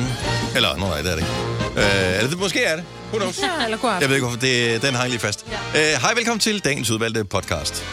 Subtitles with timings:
[0.00, 0.56] morgen.
[0.56, 1.32] Eller, nej, det er det ikke.
[1.80, 2.84] Øh, eller det, måske er det.
[3.08, 3.38] Who knows?
[3.42, 4.00] Ja, eller god aften.
[4.02, 4.40] Jeg ved ikke, hvorfor.
[4.40, 5.46] Det, den hang lige fast.
[5.74, 5.94] Ja.
[5.94, 7.84] Øh, hej, velkommen til dagens udvalgte podcast,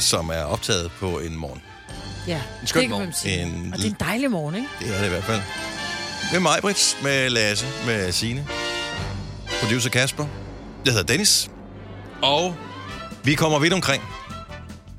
[0.00, 1.62] som er optaget på en morgen.
[2.26, 3.42] Ja, En skøn det kan man sige.
[3.42, 4.68] En- Og det er en dejlig morgen, ikke?
[4.80, 5.40] Det er det i hvert fald.
[6.32, 8.46] Med mig, Brits, med Lasse, med Signe,
[9.60, 10.26] producer Kasper.
[10.84, 11.50] Jeg hedder Dennis.
[12.22, 12.54] Og
[13.22, 14.02] vi kommer vidt omkring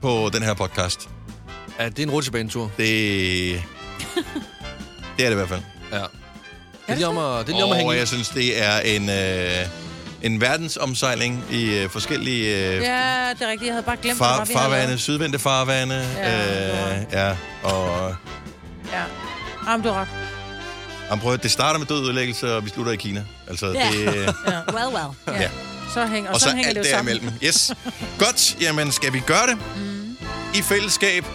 [0.02, 1.10] på den her podcast.
[1.80, 2.72] Ja, det er en rutsjebanetur.
[2.78, 2.84] Det,
[5.18, 5.62] det er det i hvert fald.
[5.94, 6.04] Ja.
[6.88, 7.98] Det er lige om at, det er lige om at Og hænge i.
[7.98, 9.68] jeg synes, det er en, øh,
[10.22, 13.64] en verdensomsejling i øh, forskellige øh, Ja, det er rigtigt.
[13.66, 15.02] Jeg havde bare glemt, far, hvad vi havde farvande, lavet.
[15.02, 16.08] sydvendte farvande.
[16.18, 17.30] Ja, øh, ja,
[17.64, 18.16] og
[18.94, 19.02] Ja.
[19.72, 20.08] Jamen, du har ret.
[21.10, 23.24] jamen, prøv, at- det starter med død ødelæggelse, og vi slutter i Kina.
[23.50, 23.90] Altså, Ja.
[23.92, 24.74] det, Ja.
[24.74, 25.08] Well, well.
[25.38, 25.42] Ja.
[25.42, 25.50] Ja.
[25.94, 27.16] Så hænger, og, og så sådan hænger alt det jo sammen.
[27.16, 27.40] derimellem.
[27.44, 27.72] Yes.
[28.20, 29.58] Godt, jamen skal vi gøre det?
[29.76, 30.18] Mm.
[30.56, 31.26] I fællesskab,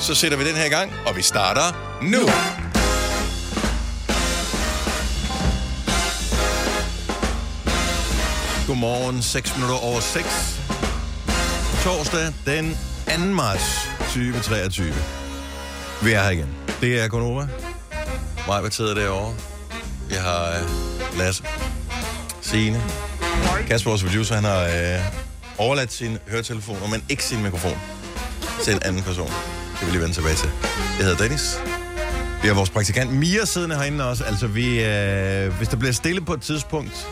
[0.00, 2.18] så sætter vi den her i gang, og vi starter nu.
[8.70, 10.26] Godmorgen, 6 minutter over 6.
[11.84, 13.18] Torsdag den 2.
[13.18, 14.94] marts 2023.
[16.02, 16.48] Vi er her igen.
[16.80, 17.48] Det er Gonova.
[18.46, 19.34] Mig, hvad sidder derovre?
[20.08, 21.44] Vi har uh, Lasse,
[22.40, 22.82] Signe,
[23.66, 27.78] Kasper, vores producer, han har uh, overladt sin høretelefoner, men ikke sin mikrofon
[28.62, 29.28] til en anden person.
[29.28, 30.50] Det vil vi lige vende tilbage til.
[30.98, 31.58] Jeg hedder Dennis.
[32.42, 34.24] Vi har vores praktikant Mia siddende herinde også.
[34.24, 37.08] Altså, vi, øh, hvis der bliver stille på et tidspunkt,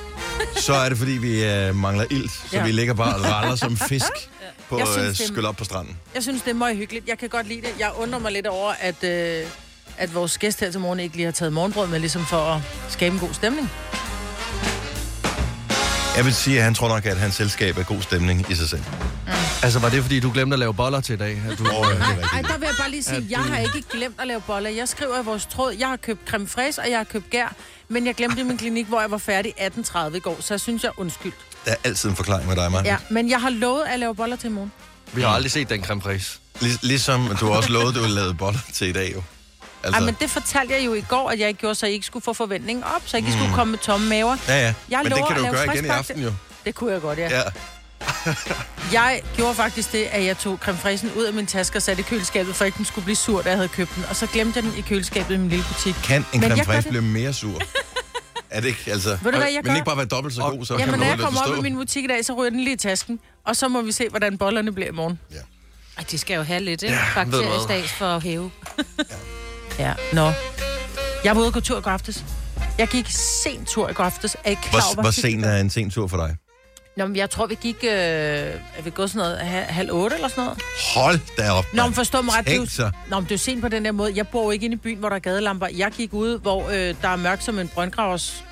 [0.57, 2.31] så er det, fordi vi øh, mangler ilt.
[2.33, 2.65] Så Ja.
[2.65, 4.13] vi ligger bare og raller som fisk
[4.69, 5.97] på øh, skyld op på stranden.
[6.15, 7.09] Jeg synes, det er meget hyggeligt.
[7.09, 7.71] Jeg kan godt lide det.
[7.79, 9.47] Jeg undrer mig lidt over, at, øh,
[9.99, 12.61] at vores gæst her til morgen ikke lige har taget morgenbrød med, ligesom for at
[12.89, 13.71] skabe en god stemning.
[16.17, 18.69] Jeg vil sige, at han tror nok, at hans selskab er god stemning i sig
[18.69, 18.83] selv.
[19.63, 21.43] Altså, var det fordi, du glemte at lave boller til i dag?
[21.51, 22.33] At du, Åh, ja, det er Nej, rigtigt.
[22.33, 24.71] ej, der vil jeg bare lige sige, jeg har ikke glemt at lave boller.
[24.71, 27.55] Jeg skriver i vores tråd, jeg har købt creme fraise, og jeg har købt gær,
[27.89, 30.61] men jeg glemte i min klinik, hvor jeg var færdig 18.30 i går, så jeg
[30.61, 31.35] synes, jeg er undskyldt.
[31.65, 32.87] Der er altid en forklaring med dig, Martin.
[32.87, 34.73] Ja, men jeg har lovet at lave boller til i morgen.
[35.13, 36.39] vi har aldrig set den creme fraise.
[36.61, 39.23] Lig- ligesom du også lovede, at du ville lave boller til i dag, jo.
[39.85, 40.01] Altså...
[40.01, 42.07] Ej, men det fortalte jeg jo i går, at jeg ikke gjorde, så I ikke
[42.07, 44.37] skulle få forventningen op, så I ikke skulle komme med tomme maver.
[44.49, 44.75] Ja, ja.
[44.91, 46.33] Jeg men det kan at du gøre igen i aften, jo.
[46.65, 47.29] Det kunne jeg godt, ja.
[47.39, 47.43] Ja.
[48.93, 52.03] Jeg gjorde faktisk det, at jeg tog creme ud af min taske og satte i
[52.09, 54.05] køleskabet, for ikke den skulle blive sur, da jeg havde købt den.
[54.11, 55.95] Og så glemte jeg den i køleskabet i min lille butik.
[56.05, 57.61] Kan en Men creme jeg det- blive mere sur?
[58.51, 59.09] er det ikke, altså...
[59.23, 59.75] Ved du hvad, jeg men gør?
[59.75, 61.59] ikke bare være dobbelt så god, så Jamen, kan når man jeg jo kommer op
[61.59, 63.21] i min butik i dag, så ryger den lige i tasken.
[63.47, 65.19] Og så må vi se, hvordan bollerne bliver i morgen.
[65.99, 66.95] Ej, de skal jo have lidt, ikke?
[66.95, 67.25] Ja, Ja?
[67.25, 68.51] Bakteriestats for at hæve.
[69.79, 70.33] Ja, nå.
[71.25, 72.25] Jeg var ude og gå tur i går aftes.
[72.79, 74.37] Jeg gik sent tur i går aftes.
[74.45, 76.37] Er I klar Hvor, hvor det er en sen tur for dig?
[76.99, 77.77] Nå, men jeg tror, vi gik...
[77.83, 80.59] Øh, er vi gået sådan noget ha- halv otte eller sådan noget?
[80.95, 82.47] Hold da op, Nå, men forstå mig ret.
[82.47, 84.13] Det er, nå, men det er sent på den der måde.
[84.17, 85.67] Jeg bor jo ikke inde i byen, hvor der er gadelamper.
[85.77, 88.45] Jeg gik ud, hvor øh, der er mørkt som en brøndgravers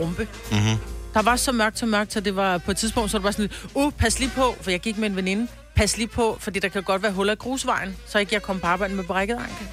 [0.00, 0.28] rumpe.
[0.50, 0.76] Mhm.
[1.14, 3.30] Der var så mørkt, så mørkt, så det var på et tidspunkt, så det var
[3.30, 5.48] sådan lidt, uh, pas lige på, for jeg gik med en veninde.
[5.74, 8.60] Pas lige på, fordi der kan godt være huller i grusvejen, så ikke jeg kom
[8.60, 9.66] på arbejde med brækket ankel.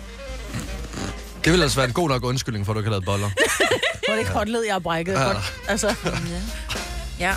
[1.43, 3.29] Det ville altså være en god nok undskyldning for, at du ikke har lavet boller.
[4.07, 5.13] Hvor det ikke håndled, jeg har brækket.
[5.13, 5.27] Ja.
[5.29, 5.33] Ja.
[5.67, 6.11] Altså, ja,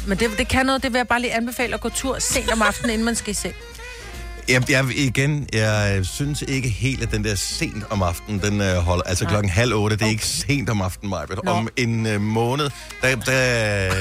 [0.07, 0.83] men det, det kan noget.
[0.83, 3.31] Det vil jeg bare lige anbefale at gå tur sent om aftenen, inden man skal
[3.31, 3.55] i seng.
[4.49, 8.75] Jeg, jeg, igen, jeg synes ikke helt, at den der sent om aftenen, den øh,
[8.77, 9.03] holder...
[9.03, 9.31] Altså Nej.
[9.33, 11.39] klokken halv otte, det er ikke sent om aftenen, Majbet.
[11.47, 12.71] Om en øh, måned,
[13.03, 13.35] der, der,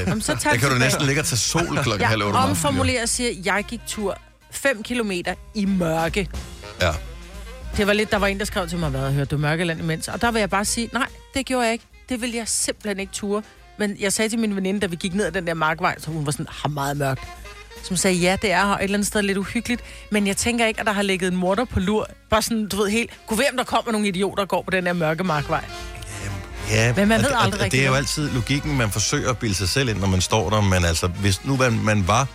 [0.08, 2.44] Jamen, så der kan du næsten ligge og tage sol klokken Jeg halv otte jo.
[2.46, 4.18] omformulerer og siger, jeg gik tur
[4.52, 6.30] 5 kilometer i mørke.
[6.82, 6.92] Ja.
[7.78, 10.08] Det var lidt, der var en, der skrev til mig, hvad hørte du Mørkeland imens?
[10.08, 11.86] Og der vil jeg bare sige, nej, det gjorde jeg ikke.
[12.10, 13.42] Det ville jeg simpelthen ikke ture.
[13.78, 16.12] Men jeg sagde til min veninde, da vi gik ned ad den der markvej, så
[16.12, 17.22] hun var sådan, har meget mørkt.
[17.84, 19.82] Som sagde, ja, det er her et eller andet sted lidt uhyggeligt.
[20.12, 22.08] Men jeg tænker ikke, at der har ligget en morder på lur.
[22.30, 24.86] Bare sådan, du ved helt, kunne om der kommer nogle idioter, der går på den
[24.86, 25.64] der mørke markvej.
[26.72, 29.30] Ja, Men man og ved og- aldrig og Det er jo altid logikken, man forsøger
[29.30, 30.62] at bilde sig selv ind, når man står der.
[30.62, 32.28] Men altså, hvis nu man, man var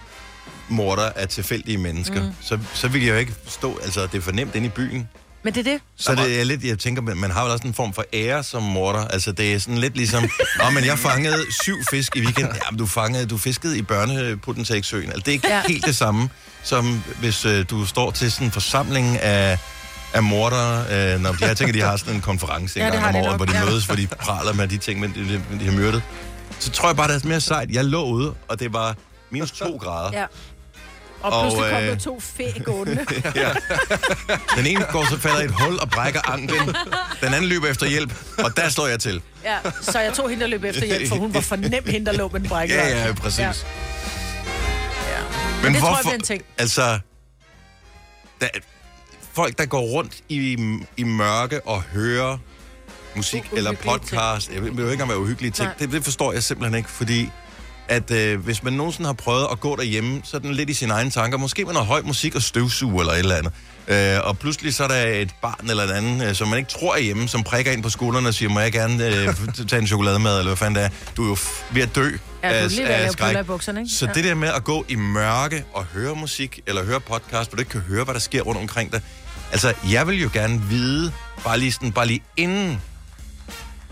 [0.69, 2.33] morder af tilfældige mennesker, mm.
[2.41, 3.79] så, så ville jeg jo ikke stå...
[3.83, 5.09] Altså, det er for nemt inde i byen.
[5.43, 5.81] Men det er det.
[5.97, 8.63] Så det er lidt, jeg tænker, man har vel også en form for ære som
[8.63, 9.09] morder.
[9.09, 10.23] Altså, det er sådan lidt ligesom,
[10.59, 12.55] Nå, men jeg fangede syv fisk i weekenden.
[12.55, 15.07] Ja, men du fangede, du fiskede i børnepotentiaksøen.
[15.07, 15.63] Altså, det er ikke ja.
[15.69, 16.29] Helt det samme,
[16.63, 19.59] som hvis øh, du står til sådan en forsamling af,
[20.15, 20.81] af morder.
[21.15, 23.45] Øh, når, jeg tænker, de har sådan en konference en Ja, gang om året, hvor
[23.47, 26.03] de mødes, hvor de praler med de ting, men de, de, de har myrdet.
[26.59, 27.71] Så tror jeg bare, det er mere sejt.
[27.71, 28.97] Jeg lå ude, og det var
[29.31, 30.19] minus to grader.
[30.19, 30.27] Ja.
[31.23, 33.07] Og Og, pludselig kom øh, der to fæ gående.
[34.57, 36.69] Den ene går så falder i et hul og brækker anklen.
[37.21, 39.23] Den anden løber efter hjælp, og der står jeg til.
[39.45, 42.07] ja, så jeg tog hende, der løb efter hjælp, for hun var for nem hende,
[42.07, 42.75] der lå med den brækket.
[42.75, 43.39] Ja, ja, præcis.
[43.39, 43.47] Ja.
[43.47, 43.53] Ja.
[45.63, 46.43] Men det tror jeg en ting.
[46.59, 46.99] Altså,
[48.41, 48.49] der,
[49.33, 50.57] folk, der går rundt i,
[50.97, 52.39] i mørke og hører
[53.17, 54.51] musik U- eller uhyggelige podcast.
[54.53, 55.67] Jeg vil, jo ikke engang være uhyggelige ting.
[55.69, 55.75] Nej.
[55.79, 57.31] Det, det forstår jeg simpelthen ikke, fordi
[57.91, 60.75] at øh, hvis man nogensinde har prøvet at gå derhjemme, så er den lidt i
[60.75, 61.39] sine egne tanker.
[61.39, 63.53] Måske med noget høj musik og støvsuger eller et eller andet.
[63.89, 66.71] Øh, og pludselig så er der et barn eller et andet, øh, som man ikke
[66.71, 69.35] tror er hjemme, som prikker ind på skulderen og siger, må jeg gerne øh,
[69.69, 70.89] tage en chokolademad, eller hvad fanden det er.
[71.17, 72.11] Du er jo f- ved at dø
[72.43, 73.37] Ja, er lige lave skræk.
[73.37, 73.93] i bukserne, ikke?
[73.93, 74.13] Så Ja.
[74.13, 77.61] det der med at gå i mørke og høre musik, eller høre podcast, hvor du
[77.61, 79.01] ikke kan høre, hvad der sker rundt omkring dig.
[79.53, 81.13] Altså, jeg vil jo gerne vide,
[81.45, 82.81] bare lige, sådan, bare lige inden,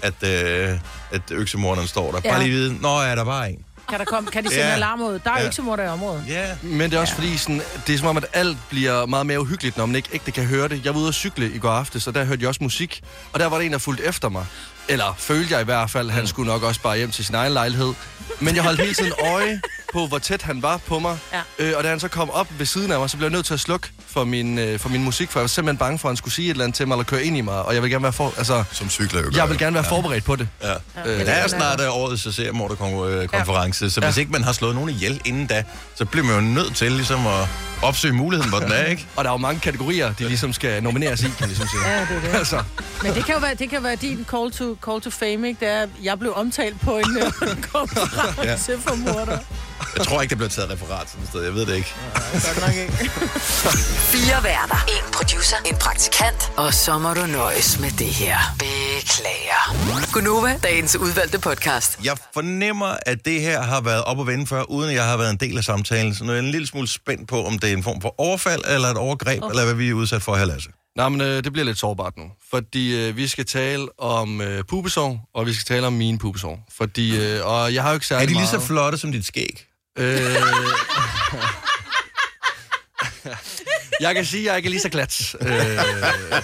[0.03, 0.79] at, øh,
[1.11, 2.21] at øksemorderen står der.
[2.25, 2.31] Ja.
[2.31, 3.59] Bare lige vide, nå ja, der var en.
[3.89, 4.73] Kan, der komme, kan de sende Ja.
[4.75, 5.13] alarm ud?
[5.13, 5.39] Der er Ja.
[5.39, 6.25] jo ikke så morder i området.
[6.29, 6.47] Ja.
[6.63, 7.23] Men det er også ja.
[7.23, 10.09] fordi, sådan, det er som om, at alt bliver meget mere uhyggeligt, når man ikke
[10.13, 10.85] ægte kan høre det.
[10.85, 13.01] Jeg var ude at cykle i går aftes, og der hørte jeg også musik.
[13.33, 14.47] Og der var der en, der fulgte efter mig.
[14.89, 17.53] Eller følte jeg i hvert fald, han skulle nok også bare hjem til sin egen
[17.53, 17.93] lejlighed.
[18.41, 19.61] Men jeg holdt hele tiden øje
[19.93, 21.19] på, hvor tæt han var på mig.
[21.33, 21.41] Ja.
[21.59, 23.47] Øh, og da han så kom op ved siden af mig, så blev jeg nødt
[23.47, 26.09] til at slukke for min, øh, for min musik, for jeg var simpelthen bange for,
[26.09, 27.63] at han skulle sige et eller andet til mig, eller køre ind i mig.
[27.63, 29.41] Og jeg vil gerne være, for, altså, Som cykler jo gør.
[29.41, 30.49] jeg vil gerne være forberedt på det.
[30.63, 30.73] Ja.
[31.07, 33.89] Øh, Der er snart uh, årets seriemorderkonference, ja.
[33.91, 34.21] så hvis Ja.
[34.21, 35.65] ikke man har slået nogen ihjel inden da,
[35.97, 37.49] så bliver man jo nødt til ligesom at
[37.83, 39.07] opsøge muligheden, hvor den er, ikke?
[39.17, 41.89] Og der er jo mange kategorier, de ligesom skal nomineres i, kan jeg ligesom sige.
[41.93, 42.39] Ja, det er det.
[42.39, 42.63] Altså,
[43.03, 45.61] Men det kan jo være, det kan være din call to, call to fame, ikke?
[45.61, 49.39] Det er, jeg blev omtalt på en øh, konference for morder.
[49.99, 51.45] Jeg tror ikke, der bliver taget referat sådan et sted.
[51.45, 51.95] Jeg ved det ikke.
[52.33, 52.93] Godt nok ikke.
[54.15, 54.85] Fire værter.
[54.89, 55.57] En producer.
[55.67, 56.53] En praktikant.
[56.57, 58.37] Og så må du nøjes med det her.
[58.59, 60.13] Beklager.
[60.13, 61.99] Gunova, dagens udvalgte podcast.
[62.05, 65.17] Jeg fornemmer, at det her har været op og vende før, uden at jeg har
[65.17, 66.15] været en del af samtalen.
[66.15, 68.15] Så nu er jeg en lille smule spændt på, om det er en form for
[68.21, 69.51] overfald, eller et overgreb, oh.
[69.51, 70.69] eller hvad vi er udsat for her, Lasse.
[70.97, 72.25] Nej, men øh, det bliver lidt sårbart nu.
[72.51, 76.67] Fordi øh, vi skal tale om øh, pubesår, og vi skal tale om mine pubesår.
[76.77, 78.67] Fordi, øh, og jeg har jo ikke særlig Er de lige så meget...
[78.67, 79.68] flotte som dit skæg?
[79.99, 80.35] Øh...
[84.01, 85.49] jeg kan sige, at jeg ikke er lige så glat, øh,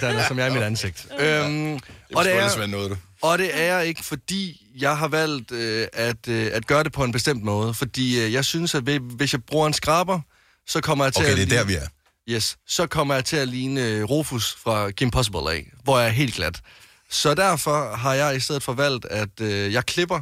[0.01, 1.07] Dana, som jeg er i mit ansigt.
[1.19, 1.73] Øhm,
[2.15, 2.97] og, det er, noget, du.
[3.21, 7.03] og det er ikke, fordi jeg har valgt øh, at, øh, at gøre det på
[7.03, 7.73] en bestemt måde.
[7.73, 10.19] Fordi øh, jeg synes, at hvis- jeg bruger en skraber,
[10.67, 11.87] så kommer jeg til Okay, at det er der, vi er.
[12.29, 16.07] Yes, så kommer jeg til at ligne øh, Rufus fra Kim Possible af, hvor jeg
[16.07, 16.61] er helt glat.
[17.09, 20.21] Så derfor har jeg i stedet for valgt, at øh, jeg klipper,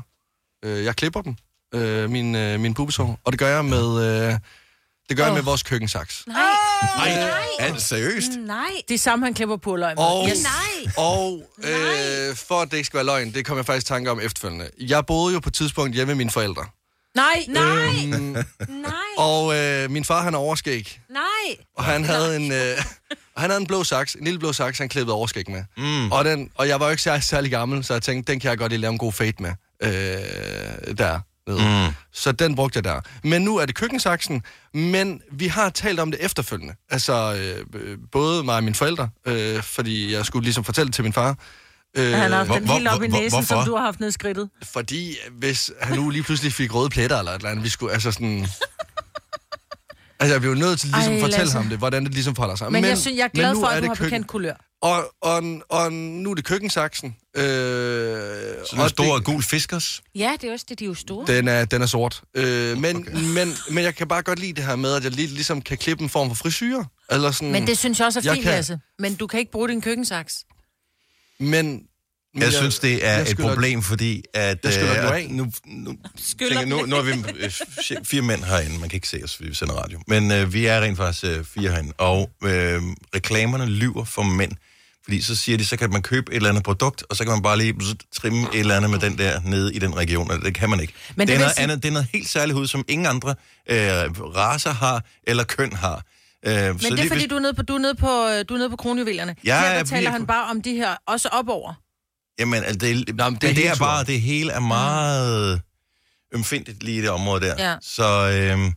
[0.65, 1.36] øh, jeg klipper dem,
[1.73, 4.39] øh, min, øh, min pubesår, og det gør jeg med, øh,
[5.09, 6.23] det gør jeg med vores køkkensaks.
[6.27, 6.35] Nej.
[6.97, 8.31] Nej, er det seriøst?
[8.39, 8.69] Nej.
[8.87, 10.03] Det er samme, han klipper på løg med.
[10.03, 10.43] Og, Yes.
[10.43, 10.91] Nej.
[10.97, 14.19] og øh, for at det ikke skal være løgn, det kom jeg faktisk tanke om
[14.19, 14.69] efterfølgende.
[14.79, 16.65] Jeg boede jo på et tidspunkt hjemme med mine forældre.
[17.15, 17.85] Nej, Nej.
[18.13, 18.19] Øhm,
[18.69, 18.91] Nej.
[19.17, 20.99] og øh, min far, han er overskæg.
[21.09, 21.55] Nej.
[21.77, 22.77] Og han havde en, øh,
[23.35, 25.63] og han havde en blå saks, en lille blå saks, han klippede overskæg med.
[25.77, 26.11] Mm.
[26.11, 28.49] Og, den, og jeg var jo ikke særlig, særlig gammel, så jeg tænkte, den kan
[28.49, 29.51] jeg godt lige lave en god fade med.
[29.83, 31.19] Øh, der.
[31.47, 31.87] Nede.
[31.87, 31.93] Mm.
[32.13, 33.01] Så den brugte jeg der.
[33.23, 34.43] Men nu er det køkkensaksen,
[34.73, 36.73] men vi har talt om det efterfølgende.
[36.89, 37.13] Altså,
[37.73, 41.03] øh, øh, både mig og mine forældre, øh, fordi jeg skulle ligesom fortælle det til
[41.03, 41.37] min far.
[41.97, 43.55] Øh, han har haft Hvor- den hvor- helt op i hvor- næsen, hvorfor?
[43.55, 44.49] som du har haft ned skridtet.
[44.63, 47.93] Fordi hvis han nu lige pludselig fik røde pletter eller et eller andet, vi skulle
[47.93, 48.47] altså sådan...
[50.23, 51.57] Altså, jeg blev nødt til ligesom Ej, at fortælle Lasse.
[51.57, 52.71] ham det, hvordan det ligesom forholder sig.
[52.71, 54.53] Men, men jeg, synes, jeg er glad for, at du har køkken- bekendt kulør.
[54.81, 57.15] Og, og, og nu er det køkkensaksen.
[57.37, 60.01] Øh, Sådan en og stor det, gul fiskers?
[60.15, 61.25] Ja, det er også det, de er jo store.
[61.37, 62.21] den, er, den er sort.
[62.35, 63.11] Øh, men, okay.
[63.13, 65.77] men, men jeg kan bare godt lide det her med, at jeg lige, ligesom kan
[65.77, 66.83] klippe en form for frisyr.
[67.12, 68.79] Eller sådan, Men det synes jeg også er fint, kan- Lasse.
[69.00, 70.43] Men du kan ikke bruge din køkkensaks.
[71.39, 71.81] men,
[72.33, 74.57] men Jeg synes, det er jeg et problem, fordi at...
[74.63, 75.27] Jeg skylder øh, af.
[75.29, 75.95] Nu, nu,
[76.39, 77.51] tænker, nu, nu er vi øh,
[78.03, 78.79] fire mænd herinde.
[78.79, 79.99] Man kan ikke se os, fordi vi sender radio.
[80.07, 81.93] Men øh, vi er rent faktisk øh, fire herinde.
[81.97, 82.81] Og øh,
[83.15, 84.51] reklamerne lyver for mænd.
[85.03, 87.31] Fordi så siger de, så kan man købe et eller andet produkt, og så kan
[87.33, 90.31] man bare lige bzz, trimme et eller andet med den der nede i den region.
[90.31, 90.93] Og det kan man ikke.
[91.15, 93.05] Men det, det er noget sige- andet, det er noget helt særligt hud, som ingen
[93.07, 93.35] andre
[93.69, 93.77] øh,
[94.35, 96.03] raser har, eller køn har.
[96.45, 98.53] Øh, Men det er fordi, du er nede på, du er nede på, øh, du
[98.53, 99.35] er nede på kronjuvelerne.
[99.43, 101.73] Ja, Her der jeg taler han bare om de her, også opover.
[102.39, 105.61] Jamen, altså, det, Nå, men det, det er det, er bare, det hele er meget
[106.35, 107.69] ømfindigt lige i det område der.
[107.69, 107.75] Ja.
[107.81, 108.71] Så, øhm,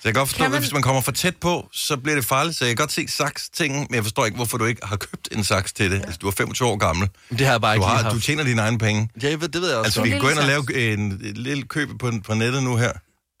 [0.00, 0.60] så jeg kan godt forstå, Kan man...
[0.60, 2.56] hvis man kommer for tæt på, så bliver det farligt.
[2.56, 5.28] Så jeg kan godt se saks-tingen, men jeg forstår ikke, hvorfor du ikke har købt
[5.32, 5.98] en saks til det.
[5.98, 6.02] Ja.
[6.04, 7.08] Altså, du er 25 år gammel.
[7.30, 8.14] det har jeg bare Du, ikke har, haft.
[8.14, 9.08] du tjener dine egne penge.
[9.22, 9.86] Ja, jeg ved, det ved jeg også.
[9.86, 12.62] Altså, vi en kan gå ind og lave en, et lille køb på, på nettet
[12.62, 12.92] nu her.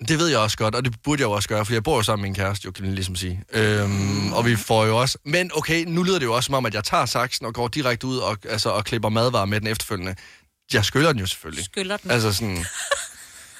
[0.08, 1.96] Det ved jeg også godt, og det burde jeg jo også gøre, for jeg bor
[1.96, 3.44] jo sammen med en kæreste, jo, kan man ligesom sige.
[3.52, 5.18] Øhm, og vi får jo også...
[5.24, 7.68] Men okay, nu lyder det jo også som om, at jeg tager saksen og går
[7.68, 10.14] direkte ud og, altså, og klipper madvarer med den efterfølgende.
[10.72, 11.64] Jeg skyller den jo selvfølgelig.
[11.64, 12.10] Skyller den.
[12.10, 12.64] Altså sådan...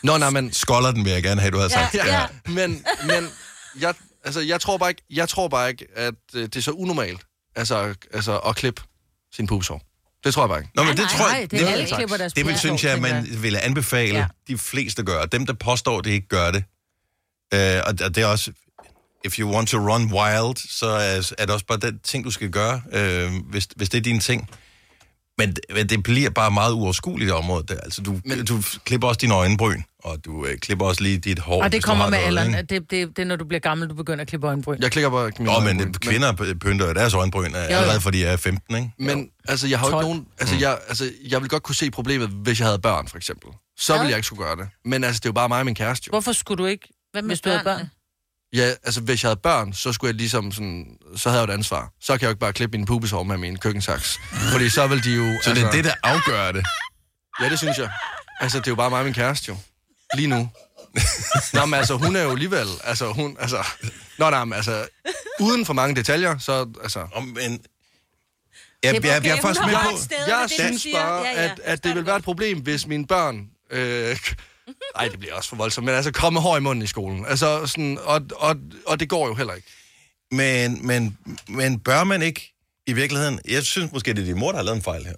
[0.03, 0.53] Nå, nej, men...
[0.53, 1.95] Skolder den, vil jeg gerne have, du har sagt.
[1.95, 2.27] Ja, ja.
[2.47, 3.31] Men, men
[3.81, 6.71] jeg, altså, jeg, tror bare ikke, jeg tror bare ikke, at øh, det er så
[6.71, 7.21] unormalt
[7.57, 8.83] altså, altså, at klippe
[9.33, 9.83] sin pubesår.
[10.25, 10.71] Det tror jeg bare ikke.
[10.75, 11.51] Nå, men Nej, det nej, tror Nej, jeg...
[11.51, 14.27] det er det- alle klipper deres Det vil, synes jeg, man ville anbefale ja.
[14.49, 15.25] De fleste gør.
[15.25, 16.65] Dem, der påstår, at det ikke gør det.
[17.55, 18.53] Øh, og og det er også...
[19.27, 22.31] If you want to run wild, så er, er det også bare den ting, du
[22.31, 24.51] skal gøre, øh, hvis, hvis det er din ting.
[25.39, 27.81] Men, men det bliver bare meget uoverskueligt område der.
[27.81, 31.19] Altså, du, men, Men- du klipper også dine øjenbryn, og du øh, klipper også lige
[31.19, 31.63] dit hår.
[31.63, 32.53] Og det kommer med alderen.
[32.55, 34.79] Det, det, det er, når du bliver gammel, du begynder at klippe øjenbryn.
[34.83, 38.19] Jeg klikker bare Nå, men det, kvinder p- pynter jo deres øjenbryn øh, allerede, fordi
[38.19, 38.91] de er 15, ikke?
[38.99, 40.03] Men altså, jeg har jo 12.
[40.05, 40.27] ikke nogen...
[40.41, 43.49] Altså, jeg, altså, jeg vil godt kunne se problemet, hvis jeg havde børn, for eksempel.
[43.79, 43.99] Så Ja.
[44.01, 44.69] ville jeg ikke skulle gøre det.
[44.85, 46.11] Men altså, det er jo bare mig og min kæreste, jo.
[46.11, 47.91] Hvorfor skulle du ikke, Hvad med hvis du havde børn?
[48.55, 50.87] Ja, altså, hvis jeg havde børn, så skulle jeg ligesom sådan...
[51.17, 51.93] Så havde jeg jo et ansvar.
[52.01, 54.21] Så kan jeg jo ikke bare klippe min pubeshår med min køkkensaks.
[54.53, 55.43] Fordi så vil de jo...
[55.43, 56.65] Så det er det, der afgør det.
[57.41, 57.91] Ja, det synes jeg.
[58.41, 59.57] Altså, det er jo bare mig og min kæreste, jo.
[60.15, 60.51] Lige nu.
[61.53, 62.67] Nå, men altså, hun er jo alligevel...
[62.85, 63.37] Altså, hun...
[63.41, 63.67] Altså...
[64.19, 64.89] Nå, nej, men altså...
[65.41, 66.69] Uden for mange detaljer, så...
[66.83, 67.07] Altså...
[67.15, 67.61] Om, men,
[68.83, 70.15] jeg, jeg, jeg, jeg er faktisk med på...
[70.29, 73.49] Jeg synes bare, at, at det vil være et problem, hvis mine børn...
[73.71, 74.17] Øh,
[74.97, 77.27] Nej, det bliver også for voldsomt, men altså komme hår i munden i skolen.
[77.27, 78.57] Altså, sådan, og, og,
[78.87, 79.69] og det går jo heller ikke.
[80.31, 81.19] Men, men,
[81.49, 82.55] men bør man ikke
[82.87, 83.41] i virkeligheden...
[83.49, 85.15] Jeg synes måske, det er din mor, der har lavet en fejl her.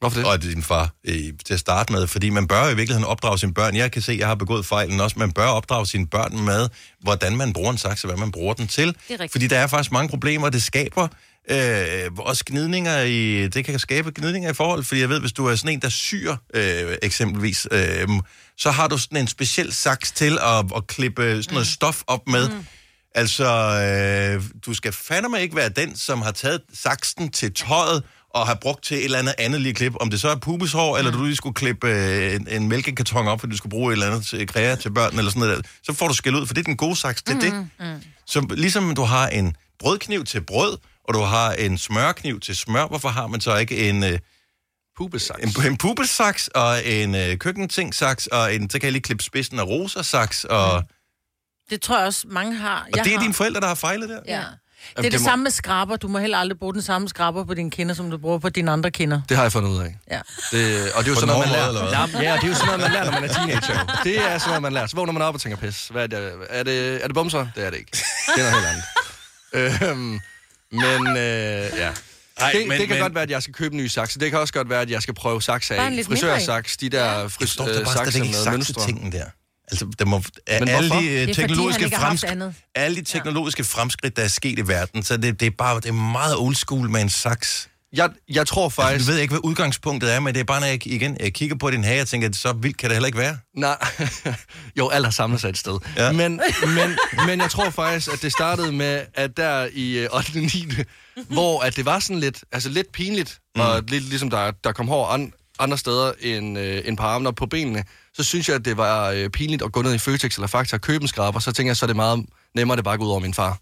[0.00, 0.28] Hvorfor det?
[0.28, 1.14] Og din far øh,
[1.46, 2.06] til at starte med.
[2.06, 3.76] Fordi man bør i virkeligheden opdrage sine børn.
[3.76, 5.18] Jeg kan se, at jeg har begået fejlen også.
[5.18, 6.68] Man bør opdrage sine børn med,
[7.00, 8.96] hvordan man bruger en saks, og hvad man bruger den til.
[9.30, 11.08] Fordi der er faktisk mange problemer, det skaber.
[11.50, 13.48] Øh, også gnidninger i...
[13.48, 15.88] Det kan skabe gnidninger i forhold, fordi jeg ved, hvis du er sådan en, der
[15.88, 18.08] syr, øh, eksempelvis, øh,
[18.58, 22.28] så har du sådan en speciel saks til at, at klippe sådan noget stof op
[22.28, 22.48] med.
[22.48, 22.66] Mm.
[23.14, 28.46] Altså, øh, du skal fandme ikke være den, som har taget saksen til tøjet og
[28.46, 29.92] har brugt til et eller andet andet lige klip.
[30.00, 30.98] Om det så er pubeshår, mm.
[30.98, 33.92] eller du lige skulle klippe øh, en, en mælkekarton op, fordi du skulle bruge et
[33.92, 35.70] eller andet til kræa til børn, eller sådan noget der.
[35.82, 37.40] Så får du skæld ud, for det er den gode saks til mm.
[37.40, 37.68] det.
[37.80, 38.02] Mm.
[38.26, 42.86] Så ligesom du har en brødkniv til brød, og du har en smørkniv til smør,
[42.86, 44.04] hvorfor har man så ikke en...
[44.04, 44.18] Øh,
[44.96, 45.56] Pubesaks.
[45.56, 49.58] en, en pubesaks og en øh, køkkentingsaks, og en, så kan jeg lige klippe spidsen
[49.58, 50.82] af rosa-saks, og,
[51.70, 52.86] Det tror jeg også, mange har.
[52.98, 54.20] og det er dine forældre, der har fejlet der?
[54.26, 54.42] Ja.
[54.88, 55.96] Det er det det må- samme med skraber.
[55.96, 58.48] Du må heller aldrig bruge den samme skraber på dine kinder, som du bruger på
[58.48, 59.20] dine andre kinder.
[59.28, 59.96] Det har jeg fundet ud af.
[60.10, 60.20] Ja.
[60.52, 62.06] Det, og det er jo sådan noget, man måde, lærer.
[62.06, 62.20] hvad?
[62.20, 64.00] Ja, det er jo sådan noget, man lærer, når man er teenager.
[64.04, 64.86] Det er sådan noget, man lærer.
[64.86, 66.32] Så vågner man op og tænker, pis, hvad er det?
[66.50, 67.46] Er det, er det bumser?
[67.56, 67.90] Det er det ikke.
[68.36, 69.88] Det er noget helt andet.
[69.90, 70.20] øhm,
[70.72, 71.90] men øh, ja.
[72.36, 74.14] Ej, det, men- det kan men- godt være, at jeg skal købe en ny saks.
[74.14, 76.04] Det kan også godt være, at jeg skal prøve saks af.
[76.06, 78.74] Frisørsaks, de der Jeg fris, forstår øh, ikke med mønstre.
[78.74, 79.24] saksetingen der.
[79.70, 81.00] Altså, der må, Men alle hvorfor?
[81.00, 84.58] de Det er øh, fordi, teknologiske haft fremskridt, alle de teknologiske fremskridt, der er sket
[84.58, 87.70] i verden, så det, det er bare det er meget old school med en saks.
[87.92, 89.06] Jeg, jeg tror Altså, faktisk...
[89.06, 91.56] du ved ikke, hvad udgangspunktet er, men det er bare, når jeg, igen, jeg kigger
[91.56, 93.38] på din hage, og tænker, at så vildt kan det heller ikke være.
[93.56, 93.76] Nej,
[94.78, 95.78] jo, alt har samlet sig et sted.
[95.96, 96.04] Ja.
[96.06, 96.12] Ja.
[96.12, 100.40] Men, men, men jeg tror faktisk, at det startede med, at der i øh, 8.
[100.40, 100.68] 9.
[101.28, 103.60] hvor at det var sådan lidt, altså lidt pinligt, mm.
[103.60, 107.28] og lidt ligesom der, der kom hår an, andre steder end, øh, end på armene
[107.28, 109.98] og på benene, så synes jeg, at det var øh, pinligt at gå ned i
[109.98, 112.74] Føtex eller Fakta og købe en skraber, så tænker jeg, så er det meget nemmere,
[112.74, 113.58] at det bare går ud over min far.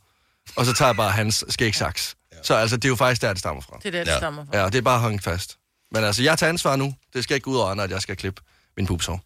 [0.56, 2.16] Og så tager jeg bare hans skægsaks.
[2.42, 3.76] Så altså, det er jo faktisk der, det stammer fra.
[3.82, 4.16] Det er der, det Ja.
[4.16, 4.58] stammer fra.
[4.58, 5.56] Ja, det er bare hængt fast.
[5.92, 6.94] Men altså, jeg tager ansvar nu.
[7.14, 8.42] Det skal ikke gå ud over andre, at jeg skal klippe
[8.76, 9.20] min pupsår.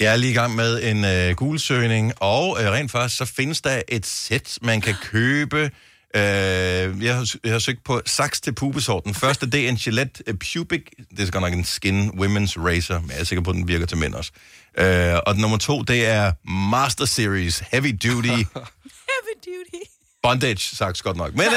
[0.00, 3.60] Jeg er lige i gang med en øh, Google-søgning, og øh, rent faktisk, så findes
[3.60, 5.70] der et sæt, man kan købe.
[6.14, 9.00] Øh, jeg, har, jeg har søgt på saks til pubesår.
[9.00, 10.82] Den første, det er en Gillette øh, Pubic.
[11.16, 13.68] Det er godt nok en Skin Women's Razor, men jeg er sikker på, at den
[13.68, 14.32] virker til mænd også.
[14.78, 16.32] Øh, og nummer to, det er
[16.70, 18.28] Master Series Heavy Duty
[19.08, 19.82] Heavy duty.
[20.22, 21.32] Bondage saks, godt nok.
[21.32, 21.52] Men øh,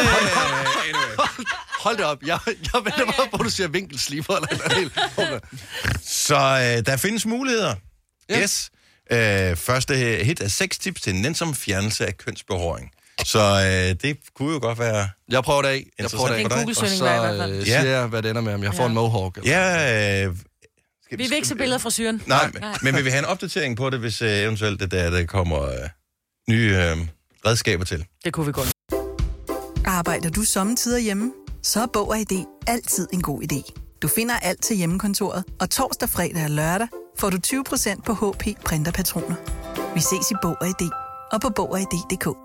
[0.90, 1.46] anyway.
[1.80, 2.18] Hold det op.
[2.26, 4.48] Jeg, jeg venter meget på, at du siger vinkelsliber eller
[5.18, 5.44] noget.
[6.04, 7.76] Så øh, der findes muligheder.
[8.30, 8.42] Ja.
[8.42, 8.72] Yes.
[9.12, 12.92] Øh, første hit er seks tips til nænsom fjernelse af kønsbehåring.
[13.24, 15.10] Så øh, det kunne jo godt være...
[15.30, 15.88] Jeg prøver det af.
[16.00, 16.38] Jeg prøver det af.
[16.40, 16.46] dig.
[16.46, 17.52] En Og Google-søgning så var i hvert fald.
[17.52, 17.64] øh, Ja.
[17.82, 19.38] siger jeg, hvad det ender med, om jeg får en mohawk.
[19.38, 19.52] Eller.
[19.52, 20.36] Ja, øh,
[21.06, 22.22] skal, Vi vil ikke se billeder fra syren.
[22.26, 25.10] Nej, men, men vil vi have en opdatering på det, hvis øh, eventuelt det der,
[25.10, 25.72] der kommer øh,
[26.50, 26.98] nye øh,
[27.46, 28.06] redskaber til?
[28.26, 28.72] Det kunne vi godt.
[29.86, 31.32] Arbejder du sommetider hjemme?
[31.64, 33.72] Så er Bog og ID altid en god idé.
[34.02, 36.88] Du finder alt til hjemmekontoret, og torsdag, fredag og lørdag
[37.20, 39.36] får du 20% på HP printerpatroner.
[39.94, 40.90] Vi ses i Bog og ID
[41.32, 42.45] og på Bog og ID.dk.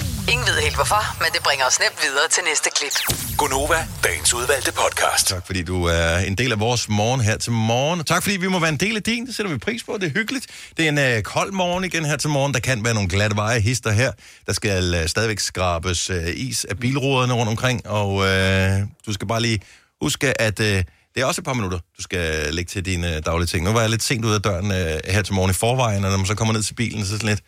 [0.31, 2.95] Ingen ved helt hvorfor, men det bringer os nemt videre til næste klip.
[3.37, 5.27] Gonova, dagens udvalgte podcast.
[5.27, 7.99] Tak fordi du er en del af vores morgen her til morgen.
[7.99, 9.25] Og tak fordi vi må være en del af din.
[9.27, 9.97] Det sætter vi pris på.
[10.01, 10.47] Det er hyggeligt.
[10.77, 12.53] Det er en øh, kold morgen igen her til morgen.
[12.53, 14.11] Der kan være nogle glatte veje hister her.
[14.45, 17.87] Der skal øh, stadigvæk skrabes øh, is af bilruderne rundt omkring.
[17.87, 19.59] Og øh, du skal bare lige
[20.01, 20.59] huske, at...
[20.59, 20.83] Øh,
[21.15, 23.65] det er også et par minutter, du skal lægge til dine øh, daglige ting.
[23.65, 26.11] Nu var jeg lidt sent ud af døren øh, her til morgen i forvejen, og
[26.11, 27.43] når man så kommer ned til bilen, så er det sådan lidt...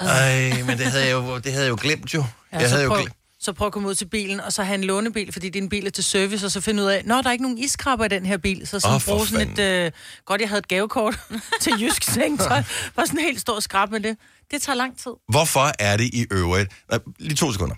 [0.00, 2.24] Ej, men det havde jeg jo, det havde jeg jo glemt jo.
[2.52, 3.14] Ja, jeg havde jo prøv, glemt.
[3.40, 5.86] så prøv at komme ud til bilen, og så have en lånebil, fordi din bil
[5.86, 8.08] er til service, og så finde ud af, nå, der er ikke nogen iskrabber i
[8.08, 8.66] den her bil.
[8.66, 9.58] Så sådan oh, bruge sådan et...
[9.58, 9.90] Øh,
[10.24, 11.18] godt, jeg havde et gavekort
[11.62, 12.62] til Jysk Sengetøj.
[12.96, 14.16] Bare sådan helt stor skrab med det.
[14.50, 15.12] Det tager lang tid.
[15.28, 16.72] Hvorfor er det i øvrigt...
[16.90, 17.74] Nej, lige to sekunder.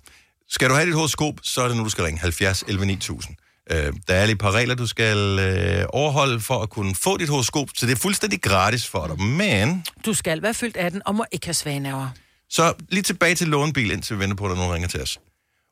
[0.49, 3.37] Skal du have dit horoskop, så er det nu, du skal ringe 70 11 9000.
[3.71, 7.17] Øh, der er lige et par regler, du skal øh, overholde for at kunne få
[7.17, 9.21] dit horoskop, så det er fuldstændig gratis for dig.
[9.27, 12.09] Men Du skal være fyldt 18 og må ikke have svanerver.
[12.51, 15.03] så lige tilbage til lånebil, indtil vi venter på, at der er nogen ringer til
[15.03, 15.19] os.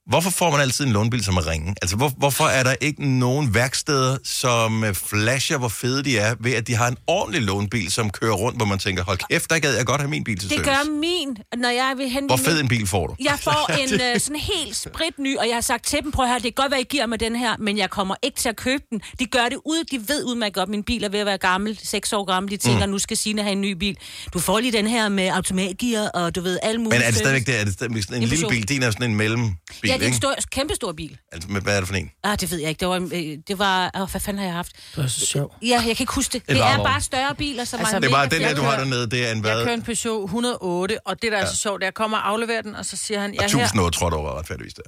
[0.07, 1.75] Hvorfor får man altid en lånebil, som er ringe?
[1.83, 6.35] Altså, hvor, hvorfor er der ikke nogen værksteder, som øh, flasher, hvor fede de er,
[6.41, 9.51] ved at de har en ordentlig lånebil, som kører rundt, hvor man tænker, hold kæft,
[9.51, 10.71] der gad jeg godt have min bil til Det service.
[10.71, 12.27] gør min, når jeg vil hente...
[12.27, 13.15] Hvor min- fed en bil får du?
[13.25, 16.29] Jeg får en øh, sådan helt spritny, og jeg har sagt til dem, prøv at
[16.31, 18.49] høre, det kan godt være, I giver mig den her, men jeg kommer ikke til
[18.49, 19.01] at købe den.
[19.19, 21.79] De gør det ud, de ved udmærket godt, min bil er ved at være gammel,
[21.83, 22.93] 6 år gammel, de tænker, Mm.
[22.93, 23.97] nu skal Signe have en ny bil.
[24.35, 26.99] Du får lige den her med automatgear, og du ved, alle mulige...
[26.99, 27.61] Men er det stadigvæk det?
[27.61, 28.69] Er det stadigvæk sådan en lille bil?
[28.69, 29.55] Din er sådan en mellembil,
[29.93, 30.17] Ja, det er en ikke?
[30.17, 31.19] stor, kæmpestor bil.
[31.33, 32.11] Altså, men hvad er det for en?
[32.25, 32.81] Ah, det ved jeg ikke.
[32.81, 34.73] Det var, øh, det var åh, hvad fanden har jeg haft?
[34.97, 35.55] Det er så sjovt.
[35.63, 36.43] Ja, jeg kan ikke huske det.
[36.49, 38.63] En Det er bare større biler, som Altså, er Det er bare den der, du
[38.63, 39.65] har dernede, det er en Jeg hvad?
[39.65, 41.47] kører en Peugeot 108, og det der er Ja.
[41.51, 43.43] så sjovt, det er, jeg kommer og afleverer den, og så siger han, Og jeg
[43.45, 44.83] er her 1008 tror jeg, du var retfærdigvis der.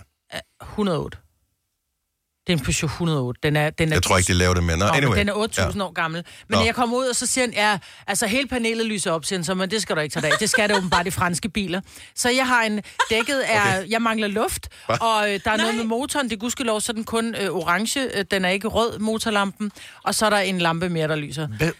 [0.62, 1.18] 108.
[2.46, 3.40] Det er en Peugeot 108.
[3.42, 4.76] Den er, den er Jeg tror ikke, de laver det med.
[4.76, 5.16] Nå, anyway.
[5.18, 5.84] den er 8.000 Ja.
[5.84, 6.24] år gammel.
[6.48, 6.64] Men Nå.
[6.64, 9.44] jeg kommer ud, og så siger han, ja, altså hele panelet lyser op, siger han,
[9.44, 10.38] så, men det skal du ikke tage dig af.
[10.38, 11.80] Det skal det åbenbart i franske biler.
[12.16, 13.90] Så jeg har en, dækket er, okay.
[13.90, 14.94] jeg mangler luft, Hva?
[14.96, 18.18] og øh, der er noget med motoren, det gudskelov, så er den kun øh, orange,
[18.18, 19.72] øh, den er ikke rød, motorlampen,
[20.04, 21.42] og så er der en lampe mere, der lyser.
[21.42, 21.72] Og, hvad-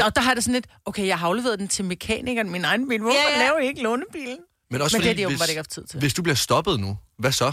[0.00, 2.64] der, og der har det sådan lidt, okay, jeg har afleveret den til mekanikeren, min
[2.64, 3.00] egen bil.
[3.00, 4.38] Hvorfor Ja, ja, laver I ikke lånebilen?
[4.70, 5.98] Men, også Men det fordi, er de åbenbart hvis, ikke haft tid til.
[5.98, 7.52] Hvis du bliver stoppet nu, hvad så?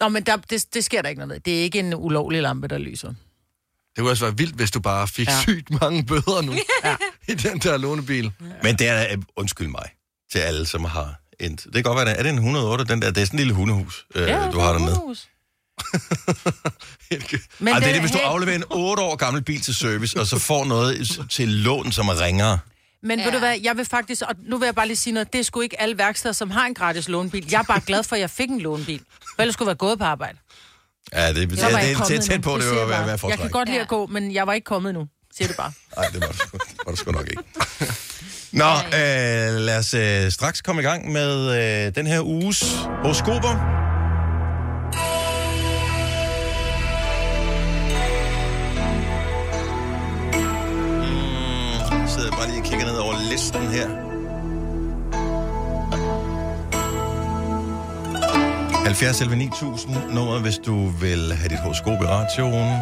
[0.00, 1.40] Nå, men der, det, det sker der ikke noget ved.
[1.40, 3.08] Det er ikke en ulovlig lampe, der lyser.
[3.08, 5.32] Det kunne også være vildt, hvis du bare fik Ja.
[5.32, 5.40] ja.
[5.42, 6.52] sygt mange bøder nu
[6.84, 6.96] ja.
[7.28, 8.32] i den der lånebil.
[8.62, 9.88] Men det er, øh, undskyld mig,
[10.32, 11.56] til alle, som har en...
[11.56, 13.10] Det kan godt være, er, det en 108, den der?
[13.10, 14.96] Det er sådan en lille hundehus, øh, Ja, du har dernede.
[14.96, 15.28] hundehus.
[17.10, 17.20] Men
[17.58, 20.20] Men Ej, det er det, hvis du afleverer en 8 år gammel bil til service,
[20.20, 22.58] og så får noget til lån, som er ringere.
[23.02, 23.24] Men ja.
[23.24, 25.38] ved du hvad, jeg vil faktisk, og nu vil jeg bare lige sige noget, det
[25.38, 27.46] er sgu ikke alle værksteder, som har en gratis lånebil.
[27.50, 29.00] Jeg er bare glad for, at jeg fik en lånebil.
[29.36, 30.38] For ellers skulle være gået på arbejde.
[31.12, 33.38] Ja, det, det, var det, det, det er tæt på, det vil jeg være, Jeg
[33.38, 35.06] kan godt lide at gå, men jeg var ikke kommet endnu.
[35.36, 35.72] Siger det bare.
[35.96, 36.48] Nej, det var,
[36.84, 37.42] var det sgu nok ikke.
[38.62, 41.32] Nå, øh, lad os øh, straks komme i gang med
[41.86, 42.60] øh, den her uges
[43.02, 43.54] horoskoper.
[51.90, 54.05] Mm, jeg sidder bare lige og kigger ned over listen her.
[58.86, 62.78] 70 11 9000 nummer, hvis du vil have dit horoskop i radioen.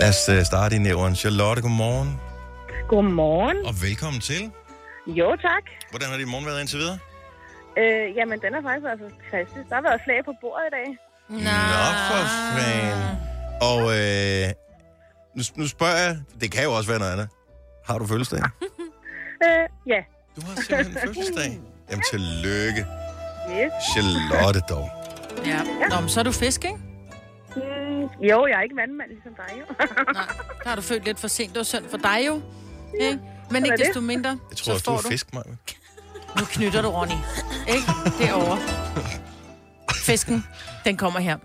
[0.00, 1.14] Lad os øh, starte i nævren.
[1.16, 2.20] Charlotte, godmorgen.
[2.88, 3.58] Godmorgen.
[3.68, 4.42] Og velkommen til.
[5.06, 5.64] Jo, tak.
[5.90, 6.98] Hvordan har din morgen været indtil videre?
[7.78, 9.64] Øh, jamen, den har faktisk været fantastisk.
[9.68, 10.88] Der har været slag på bordet i dag.
[11.46, 11.58] Nå,
[12.08, 12.22] for
[12.56, 12.96] fan.
[13.70, 14.44] Og øh,
[15.36, 17.28] nu, nu spørger jeg, det kan jo også være noget andet.
[17.88, 18.40] Har du fødselsdag?
[19.46, 20.00] Øh, ja.
[20.36, 21.50] Du har simpelthen fødselsdag.
[21.90, 22.86] Jamen, tillykke.
[23.50, 23.72] Yes.
[23.92, 24.90] Charlotte dog.
[25.46, 25.60] Ja.
[25.90, 26.76] Nå, men så er du fisk, ikke?
[27.56, 27.62] Mm,
[28.22, 29.74] jo, jeg er ikke vandmand ligesom dig, jo.
[30.62, 31.48] Der har du født lidt for sent.
[31.48, 32.40] Det var synd for dig jo.
[33.00, 33.18] Ikke?
[33.50, 33.86] Men ikke det.
[33.86, 35.44] desto mindre, Jeg tror så også, du får er fisk, Maja.
[36.38, 37.14] Nu knytter du, Ronny.
[37.68, 37.86] Ikke?
[38.18, 38.58] Derovre.
[39.94, 40.44] Fisken,
[40.84, 41.36] den kommer her.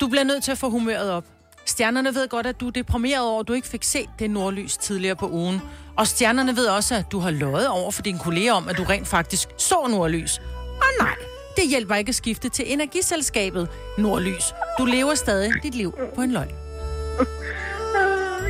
[0.00, 1.24] Du bliver nødt til at få humøret op.
[1.66, 4.76] Stjernerne ved godt, at du er deprimeret over, at du ikke fik set det nordlys
[4.76, 5.60] tidligere på ugen.
[5.96, 8.84] Og stjernerne ved også, at du har løjet over for dine kolleger om, at du
[8.84, 10.40] rent faktisk så nordlys.
[10.84, 11.14] Og nej,
[11.56, 13.68] det hjælper ikke at skifte til energiselskabet
[13.98, 14.54] Nordlys.
[14.78, 16.54] Du lever stadig dit liv på en løgn.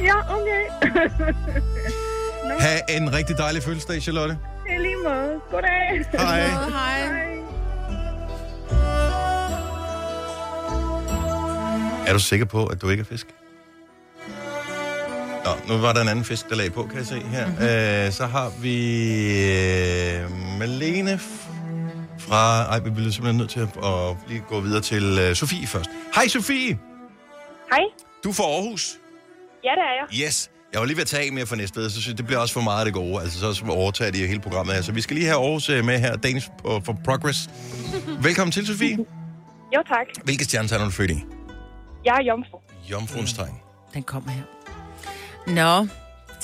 [0.04, 0.64] Ja, okay.
[2.60, 4.38] Ha' en rigtig dejlig fødselsdag, Charlotte.
[4.68, 5.40] I lige måde.
[5.50, 6.04] Goddag.
[6.12, 6.40] Hej.
[6.70, 7.24] Hej.
[12.06, 13.26] Er du sikker på, at du ikke er fisk?
[15.44, 17.46] Nå, nu var der en anden fisk, der lagde på, kan jeg se her.
[17.46, 17.64] Mm-hmm.
[18.06, 18.76] Øh, så har vi
[20.14, 21.20] øh, Malene
[22.28, 22.62] fra...
[22.64, 25.90] Ej, vi bliver simpelthen nødt til at, at lige gå videre til øh, Sofie først.
[26.14, 26.78] Hej, Sofie!
[27.72, 27.84] Hej.
[28.24, 28.98] Du er fra Aarhus.
[29.64, 30.26] Ja, det er jeg.
[30.26, 30.50] Yes.
[30.72, 32.26] Jeg var lige ved at tage en mere for næste ved, så synes jeg, det
[32.26, 33.20] bliver også for meget af det gode.
[33.22, 34.82] Altså, så overtager de hele programmet her.
[34.82, 37.50] Så vi skal lige have Aarhus øh, med her, Danish på, for Progress.
[38.22, 38.96] Velkommen til, Sofie.
[39.76, 40.06] Jo, tak.
[40.24, 41.24] Hvilke stjernetegn er du født i?
[42.04, 42.58] Jeg er jomfru.
[42.90, 43.54] Jomfruens tegn.
[43.94, 44.42] Den kommer her.
[45.46, 45.86] Nå,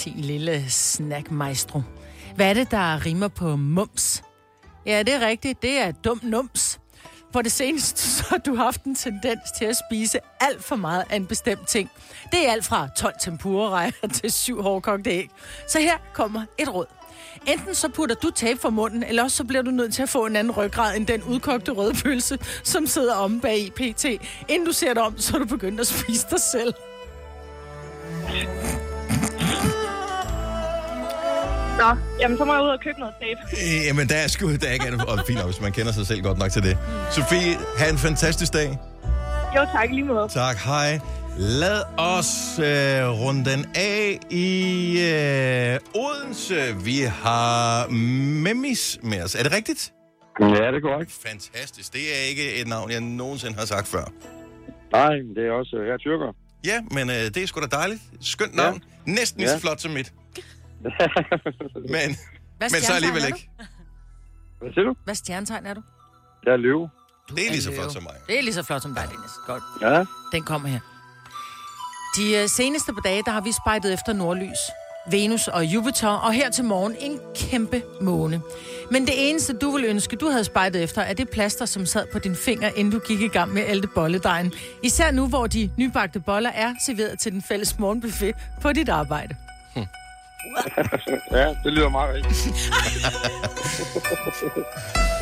[0.04, 1.82] din lille snack maestro.
[2.36, 4.22] Hvad er det, der rimer på mums?
[4.86, 5.62] Ja, det er rigtigt.
[5.62, 6.80] Det er dum nums.
[7.32, 11.04] På det seneste så har du haft en tendens til at spise alt for meget
[11.10, 11.90] af en bestemt ting.
[12.32, 15.30] Det er alt fra 12 tempura til 7 hårdkogte æg.
[15.68, 16.86] Så her kommer et råd.
[17.46, 20.08] Enten så putter du tape for munden, eller også så bliver du nødt til at
[20.08, 22.38] få en anden ryggrad end den udkogte røde pølse,
[22.72, 24.04] som sidder omme bag i PT.
[24.48, 26.74] Inden du ser dig om, så er du begyndt at spise dig selv.
[31.80, 31.90] Nå,
[32.20, 33.40] jamen så må jeg ud og købe noget tape.
[33.52, 35.04] Øh, Jamen, der er sgu der er ikke andet.
[35.06, 36.78] Og fint nok, hvis man kender sig selv godt nok til det.
[37.10, 38.78] Sofie, have en fantastisk dag.
[39.56, 40.28] Jo, tak lige måde.
[40.28, 41.00] Tak, hej.
[41.38, 44.46] Lad os øh, runde den af i
[45.12, 46.84] øh, Odense.
[46.84, 47.88] Vi har
[48.44, 49.34] Memmis med os.
[49.34, 49.92] Er det rigtigt?
[50.40, 51.12] Ja, det er korrekt.
[51.26, 51.92] Fantastisk.
[51.92, 54.04] Det er ikke et navn, jeg nogensinde har sagt før.
[54.92, 56.34] Nej, det er også, jeg er tyrker.
[56.66, 58.00] Ja, men øh, det er sgu da dejligt.
[58.20, 58.82] Skønt navn.
[59.06, 59.12] Ja.
[59.12, 60.12] Næsten lige så flot som mit.
[61.94, 62.16] Men,
[62.58, 63.50] Hvad men så alligevel er ikke.
[64.60, 64.94] Hvad siger du?
[65.04, 65.82] Hvad stjernetegn er du?
[66.44, 66.90] Jeg er løve.
[67.28, 68.14] Det er lige så flot som mig.
[68.26, 69.30] Det er lige så flot som dig, Dennis.
[69.46, 69.62] Godt.
[69.82, 70.04] Ja.
[70.32, 70.80] Den kommer her.
[72.16, 74.58] De øh, seneste par dage, der har vi spejdet efter nordlys.
[75.10, 78.40] Venus og Jupiter, og her til morgen en kæmpe måne.
[78.90, 82.06] Men det eneste, du ville ønske, du havde spejdet efter, er det plaster, som sad
[82.12, 84.52] på din finger, inden du gik i gang med alt bolledejen.
[84.82, 89.36] Især nu, hvor de nybagte boller er serveret til den fælles morgenbuffet på dit arbejde.
[91.38, 92.72] ja, det lyder meget rigtigt.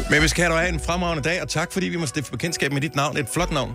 [0.10, 2.72] Men vi skal have dig en fremragende dag, og tak fordi vi må stifte bekendtskab
[2.72, 3.16] med dit navn.
[3.16, 3.74] Et flot navn.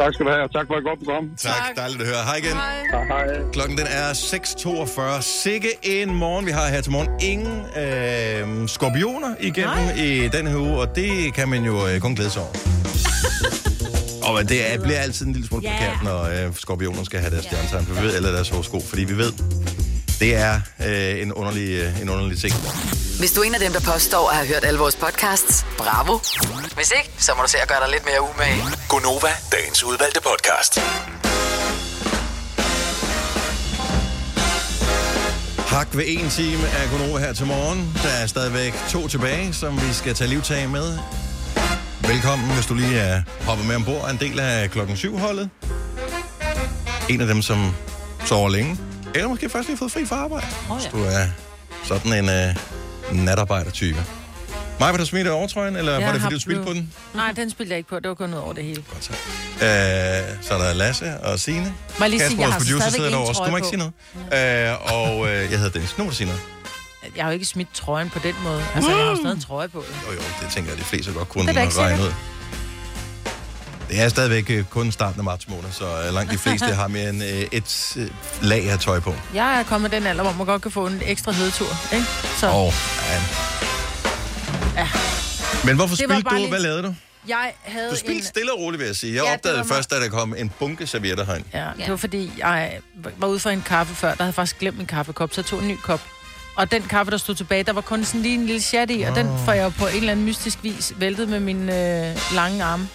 [0.00, 1.30] Tak skal du have, og tak for et godt program.
[1.38, 1.76] Tak, tak.
[1.76, 2.24] dejligt at høre.
[2.24, 2.52] Hej igen.
[2.52, 3.06] Hej.
[3.06, 3.50] Hej.
[3.52, 4.12] Klokken den er
[5.18, 5.22] 6.42.
[5.22, 7.08] Sikke en morgen, vi har her til morgen.
[7.20, 9.94] Ingen øh, skorpioner igennem Nej.
[10.04, 12.52] i den her uge, og det kan man jo øh, kun glæde sig over.
[14.28, 16.04] Og men det er, bliver altid en lille smule yeah.
[16.04, 19.16] når øh, skorpioner skal have deres stjernetegn, for vi ved, eller deres horoskop, fordi vi
[19.16, 19.32] ved,
[20.20, 22.54] det er øh, en, underlig, øh, en underlig ting.
[23.18, 26.18] Hvis du er en af dem, der påstår at have hørt alle vores podcasts, bravo.
[26.74, 28.62] Hvis ikke, så må du se at gøre dig lidt mere umage.
[28.88, 30.78] Gonova, dagens udvalgte podcast.
[35.58, 37.98] Hak ved en time af Gunova her til morgen.
[38.02, 40.98] Der er stadigvæk to tilbage, som vi skal tage livtag med.
[42.00, 45.50] Velkommen, hvis du lige er hoppet med ombord, en del af klokken 7 holdet.
[47.08, 47.74] En af dem, som
[48.26, 48.78] sover længe.
[49.14, 50.46] Eller måske først lige fået fri fra arbejde.
[50.70, 51.26] Oh, Hvis du er
[51.84, 52.54] sådan en
[53.10, 54.04] uh, natarbejder-type.
[54.80, 56.92] Maja, vil du smide overtrøjen, eller Jeg var det fordi, du spildte på den?
[57.14, 58.00] Nej, den spiller jeg ikke på.
[58.00, 58.80] Det var kun ud over det hele.
[58.80, 58.96] Uh,
[60.42, 61.74] så er der Lasse og Signe.
[61.98, 63.32] Må jeg lige sige, Kasper, jeg vores har producer, ingen derovre også.
[63.32, 64.78] Du trøje må ikke sige noget.
[64.78, 65.98] Uh, og uh, jeg hedder Dennis.
[65.98, 66.42] Nu må du sige noget.
[67.16, 68.62] Jeg har jo ikke smidt trøjen på den måde.
[68.74, 69.84] Altså, jeg har jo stadig en trøje på.
[70.06, 72.12] Jo, jo, det tænker jeg, de fleste godt kunne Det er regne ud.
[73.90, 76.88] Det er stadigvæk øh, kun starten af marts måned, så øh, langt de fleste har
[76.88, 77.96] mere end øh, et
[78.42, 79.14] lag af tøj på.
[79.34, 81.66] Jeg er kommet den alder, hvor man godt kan få en ekstra hedetur.
[81.92, 82.06] Ikke?
[82.36, 82.72] Så Og,
[83.08, 83.22] ja.
[84.80, 84.88] Ja.
[85.64, 86.34] Men hvorfor spildte du?
[86.34, 86.94] lige- Hvad lavede du?
[87.28, 88.26] jeg havde Du spildte en...
[88.26, 89.14] stille og roligt, vil jeg sige.
[89.14, 91.44] Jeg Ja, ja, opdagede først, da der kom en bunke servietter herind.
[91.54, 92.78] Ja, det var fordi, jeg
[93.18, 94.14] var ude for en kaffe før.
[94.14, 96.00] Der havde faktisk glemt min kaffekop, så jeg tog en ny kop.
[96.56, 99.02] Og den kaffe, der stod tilbage, der var kun sådan lige en lille chat i,
[99.02, 102.34] og den får jeg jo på en eller anden mystisk vis væltet med mine øh,
[102.34, 102.88] lange arme.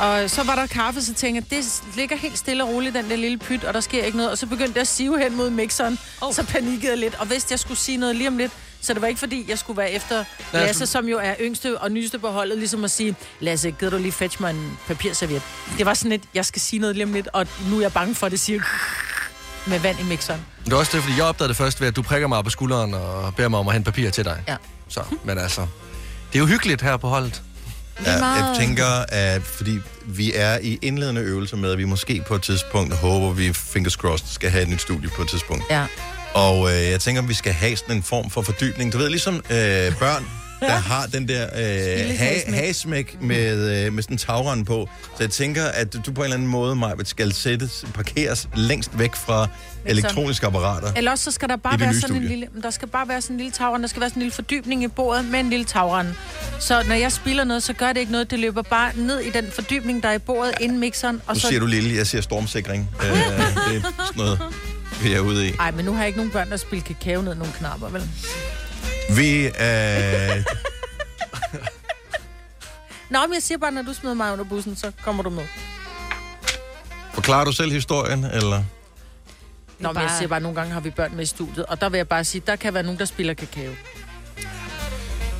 [0.00, 3.10] og så var der kaffe, så tænkte jeg, det ligger helt stille og roligt, den
[3.10, 4.30] der lille pyt, og der sker ikke noget.
[4.30, 6.34] Og så begyndte jeg at sive hen mod mixeren, oh.
[6.34, 7.14] så panikkede jeg lidt.
[7.14, 9.58] Og vidste, jeg skulle sige noget lige om lidt, så det var ikke fordi, jeg
[9.58, 13.16] skulle være efter Lasse, som jo er yngste og nyeste på holdet, ligesom at sige,
[13.40, 15.42] Lasse, gider du lige fetch mig en papirserviet?
[15.78, 17.92] Det var sådan lidt, jeg skal sige noget lige om lidt, og nu er jeg
[17.92, 18.60] bange for, at det siger
[19.66, 20.40] med vand i mixeren.
[20.64, 22.50] Det er også det, fordi jeg opdagede det først ved, at du prikker mig på
[22.50, 24.42] skulderen og beder mig om at hente papir til dig.
[24.48, 24.56] Ja.
[24.88, 25.60] Så, men altså,
[26.32, 27.42] det er jo hyggeligt her på holdet.
[28.06, 32.34] Ja, jeg tænker, at fordi vi er i indledende øvelser med, at vi måske på
[32.34, 35.64] et tidspunkt håber, vi fingers crossed skal have et nyt studie på et tidspunkt.
[35.70, 35.86] Ja.
[36.34, 38.92] Og øh, jeg tænker, at vi skal have sådan en form for fordybning.
[38.92, 40.26] Du ved, ligesom øh, børn,
[40.68, 43.16] der har den der øh, ha- hagesmæk.
[43.20, 44.88] med, øh, med sådan en tagrende på.
[45.16, 48.98] Så jeg tænker, at du på en eller anden måde, Majbet, skal sættes, parkeres længst
[48.98, 49.48] væk fra
[49.86, 50.92] elektroniske apparater.
[50.96, 53.34] Eller også så skal der bare være sådan en lille, der skal bare være sådan
[53.34, 55.64] en lille tagrende, der skal være sådan en lille fordybning i bordet med en lille
[55.64, 56.14] tagrende.
[56.60, 59.30] Så når jeg spiller noget, så gør det ikke noget, det løber bare ned i
[59.30, 61.22] den fordybning, der er i bordet inden mixeren.
[61.26, 61.48] Og Nu så...
[61.48, 62.90] siger du lille, jeg siger stormsikring.
[63.02, 64.38] øh, det er sådan noget,
[65.02, 65.52] vi er ude i.
[65.60, 68.02] Ej, men nu har jeg ikke nogen børn, der spiller kakao ned nogle knapper, vel?
[69.16, 69.52] Vi øh,
[73.10, 75.44] Nå, men jeg siger bare, når du smider mig under bussen, så kommer du med.
[77.12, 78.62] Forklarer du selv historien, eller?
[79.78, 81.80] Nå, men jeg siger bare, at nogle gange har vi børn med i studiet, og
[81.80, 83.72] der vil jeg bare sige, der kan være nogen, der spiller kakao.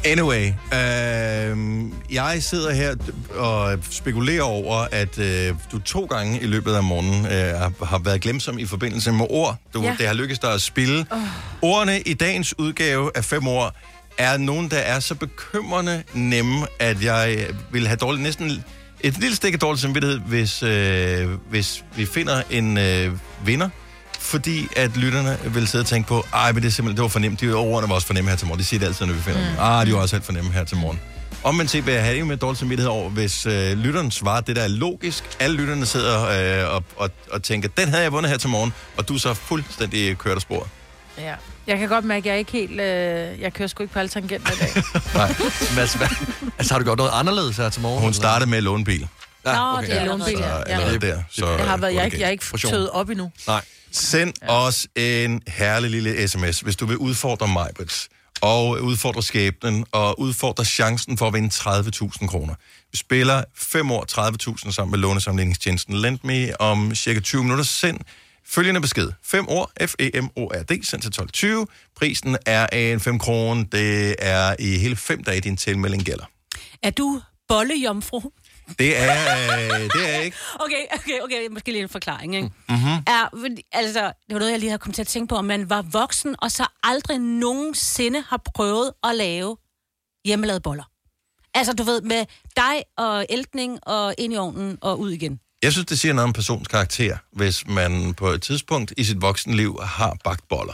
[0.04, 1.56] Anyway, øh,
[2.12, 2.94] jeg sidder her
[3.36, 7.98] og spekulerer over, at øh, du to gange i løbet af morgenen øh, har- har
[7.98, 9.56] været glemsom i forbindelse med ord.
[9.74, 9.94] Du, Ja.
[9.98, 11.06] Det har lykkes dig at spille.
[11.10, 11.18] Oh.
[11.62, 13.74] Ordene i dagens udgave af fem ord
[14.18, 18.64] er nogen, der er så bekymrende nemme, at jeg vil have dårligt, næsten
[19.00, 23.12] et lille stik af dårlig samvittighed, hvis, øh, hvis vi finder en øh,
[23.44, 23.68] vinder.
[24.22, 27.08] Fordi at lytterne vil sidde og tænke på, ej, men det er simpelthen, det var
[27.08, 27.40] for nemt.
[27.40, 28.60] De ordene var også for nemme her til morgen.
[28.60, 29.46] De siger det altid, når vi finder mm.
[29.46, 29.56] dem.
[29.58, 31.00] Ah, de var også helt for nemme her til morgen.
[31.44, 34.56] Omvendt set vil jeg have det med dårlig samvittighed over, hvis øh, lytteren svarer det,
[34.56, 35.24] der er logisk.
[35.40, 36.22] Alle lytterne sidder
[36.64, 39.18] øh, og, og, og tænker, den havde jeg vundet her til morgen, og du er
[39.18, 40.68] så fuldstændig kørt af sporet.
[41.18, 41.34] Ja.
[41.66, 42.80] Jeg kan godt mærke, at jeg er ikke helt...
[42.80, 44.82] Øh, jeg kører sgu ikke på alle tangenter i dag.
[45.14, 45.34] Nej.
[45.76, 46.08] Mads, hvad?
[46.58, 48.02] Altså, har du gjort noget anderledes her til morgen?
[48.02, 49.08] Hun startede med at låne bil.
[49.44, 50.62] Nå, det er lånebil, Så ja.
[50.62, 51.22] allerede der.
[51.30, 53.30] Så Jeg har været, jeg, ikke, jeg er det ikke tøet op endnu.
[53.46, 53.60] Nej.
[53.92, 54.48] Send ja.
[54.48, 57.70] os en herlig lille sms, hvis du vil udfordre mig,
[58.42, 62.54] og udfordre skæbnen, og udfordre chancen for at vinde 30.000 kroner.
[62.92, 64.04] Vi spiller 5 år
[64.64, 67.64] 30.000 sammen med lånesamligningstjenesten Lend om cirka 20 minutter.
[67.64, 68.00] Send
[68.46, 69.12] følgende besked.
[69.24, 71.12] 5 år, E F-E-M-O-R-D, send til
[71.66, 71.92] 12.20.
[71.96, 73.64] Prisen er en 5 kroner.
[73.64, 76.24] Det er i hele 5 dage, din tilmelding gælder.
[76.82, 78.20] Er du bollejomfru?
[78.78, 80.36] Det er, øh, det er ikke.
[80.64, 82.50] Okay, okay, okay, måske lige en forklaring, ikke?
[82.68, 83.02] Mm-hmm.
[83.06, 85.70] Er, altså, det var noget, jeg lige har kommet til at tænke på, om man
[85.70, 89.56] var voksen, og så aldrig nogensinde har prøvet at lave
[90.24, 90.84] hjemmelavede boller.
[91.54, 92.24] Altså, du ved, med
[92.56, 95.40] dig og eltning og ind i ovnen og ud igen.
[95.62, 99.22] Jeg synes, det siger noget om persons karakter, hvis man på et tidspunkt i sit
[99.22, 100.72] voksenliv har bagt boller.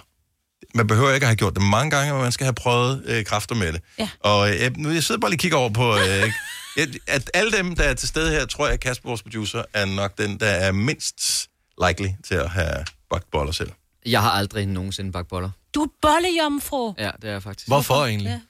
[0.75, 3.25] Man behøver ikke at have gjort det mange gange, men man skal have prøvet øh,
[3.25, 3.81] kræfter med det.
[3.99, 4.09] Ja.
[4.21, 5.97] Og øh, nu jeg sidder bare lige og kigger over på...
[5.97, 6.33] Øh,
[6.77, 9.63] jeg- at alle dem, der er til stede her, tror jeg, at Kasper, vores producer,
[9.75, 11.49] er nok den, der er mindst
[11.87, 13.71] likely til at have bagt boller selv.
[14.07, 15.51] Jeg har aldrig nogensinde bagt boller.
[15.75, 16.95] Du er bollejomfru.
[16.99, 17.67] Ja, det er jeg faktisk.
[17.69, 18.41] Hvorfor egentlig?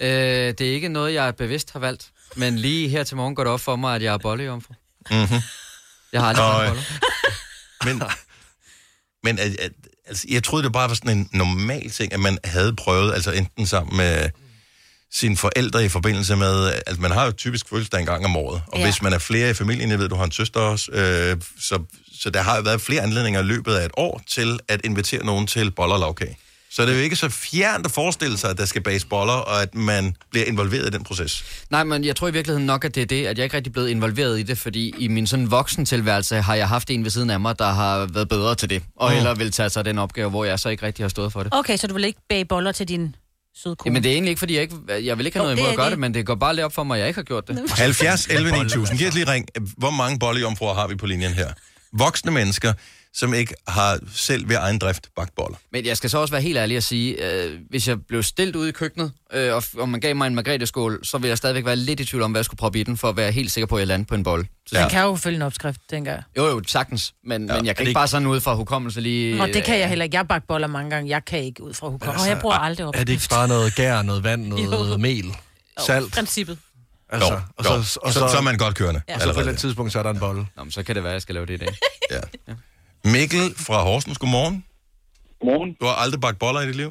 [0.00, 0.46] Ja.
[0.48, 2.10] Øh, det er ikke noget, jeg bevidst har valgt.
[2.36, 4.74] Men lige her til morgen går det op for mig, at jeg er bollejomfru.
[5.10, 5.40] Mm-hmm.
[6.12, 6.82] Jeg har aldrig bagt øh, boller.
[7.84, 8.02] Men,
[9.22, 9.72] men at, at,
[10.06, 13.32] altså, jeg troede, det bare var sådan en normal ting, at man havde prøvet, altså
[13.32, 14.30] enten sammen med
[15.14, 18.62] sine forældre i forbindelse med, altså man har jo typisk fødselsdag en gang om året,
[18.66, 18.84] og Ja.
[18.84, 21.78] hvis man er flere i familien, jeg ved, du har en søster også, øh, så,
[22.20, 25.24] så der har jo været flere anledninger i løbet af et år til at invitere
[25.26, 26.38] nogen til boller og lavkage.
[26.70, 29.32] Så det er jo ikke så fjernt at forestille sig, at der skal bages boller,
[29.32, 31.44] og at man bliver involveret i den proces.
[31.70, 33.70] Nej, men jeg tror i virkeligheden nok, at det er det, at jeg ikke rigtig
[33.70, 37.10] er blevet involveret i det, fordi i min sådan voksentilværelse har jeg haft en ved
[37.10, 39.14] siden af mig, der har været bedre til det, og Mm.
[39.14, 41.54] hellere vil tage sig den opgave, hvor jeg så ikke rigtig har stået for det.
[41.54, 43.14] Okay, så du vil ikke bage boller til din
[43.56, 43.88] søde kone?
[43.90, 45.70] Jamen det er egentlig ikke, fordi jeg ikke, jeg vil ikke have Jo, noget imod
[45.70, 45.90] at gøre det.
[45.92, 47.70] det, men det går bare lidt op for mig, at jeg ikke har gjort det.
[47.78, 48.98] 70 11 9000.
[48.98, 49.46] Giv os lige ring.
[49.76, 51.48] Hvor mange bollejomfruer har vi på linjen her?
[51.92, 52.72] Voksne mennesker,
[53.16, 55.56] som ikke har selv ved egen drift bagt boller.
[55.72, 58.56] Men jeg skal så også være helt ærlig at sige, øh, hvis jeg blev stillet
[58.56, 61.64] ude i køkkenet, øh, og, og man gav mig en margrethe-skål, så vil jeg stadigvæk
[61.66, 63.52] være lidt i tvivl om, hvad jeg skulle proppe i den, for at være helt
[63.52, 64.46] sikker på, at jeg lander på en bolle.
[64.66, 66.22] Så, Man kan jo følge en opskrift, tænker jeg.
[66.36, 69.00] Jo, jo, sagtens, men, ja, men jeg kan det- ikke bare sådan ud fra hukommelse
[69.00, 69.42] lige...
[69.42, 70.16] Og det kan jeg heller ikke.
[70.16, 71.10] Jeg bagt boller mange gange.
[71.10, 72.12] Jeg kan ikke ud fra hukommelse.
[72.12, 72.94] Altså, Og jeg bruger aldrig op.
[72.96, 74.96] Er det ikke bare noget gær, noget vand, noget Jo.
[74.96, 75.24] mel,
[75.86, 76.12] salt?
[76.12, 76.58] Princippet.
[77.08, 77.82] Altså, Jo, og jo.
[77.82, 79.14] så, og Så- så er man godt kørende Ja.
[79.14, 80.46] Og så på et tidspunkt, så er der en bolle.
[80.56, 81.68] Nå, men så kan det være, at jeg skal lave det i dag.
[82.10, 82.20] ja.
[83.04, 84.56] Mikkel fra Horsens, godmorgen.
[85.40, 85.70] Godmorgen.
[85.80, 86.90] Du har aldrig bagt boller i dit liv?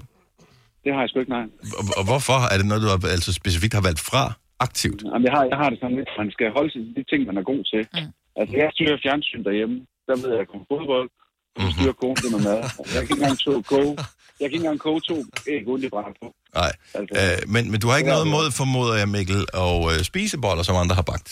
[0.83, 1.45] Det har jeg sgu ikke, nej.
[1.79, 2.37] Og, og hvorfor?
[2.51, 4.23] Er det noget, du har, altså specifikt har valgt fra
[4.67, 4.99] aktivt?
[5.11, 7.19] Jamen, jeg har, jeg har det sådan lidt, man skal holde sig til de ting,
[7.29, 7.81] man er god til.
[7.93, 8.09] Mm.
[8.39, 9.75] Altså, jeg styrer fjernsyn derhjemme.
[10.07, 11.09] Der ved jeg, at jeg kommer fodbold.
[11.55, 12.59] Og så styrer konen noget mad.
[12.79, 13.93] Altså, jeg kan ikke engang to, koge.
[14.39, 15.17] Jeg kan ikke engang koge to
[15.53, 16.27] æg, uden det på.
[16.61, 16.71] Nej.
[16.97, 20.35] Altså, Øh, men, men du har ikke noget mod, formoder jeg, Mikkel, at øh, spise
[20.45, 21.29] boller, som andre har bagt?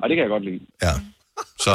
[0.00, 0.60] Og det kan jeg godt lide.
[0.86, 0.94] Ja.
[1.60, 1.74] Så,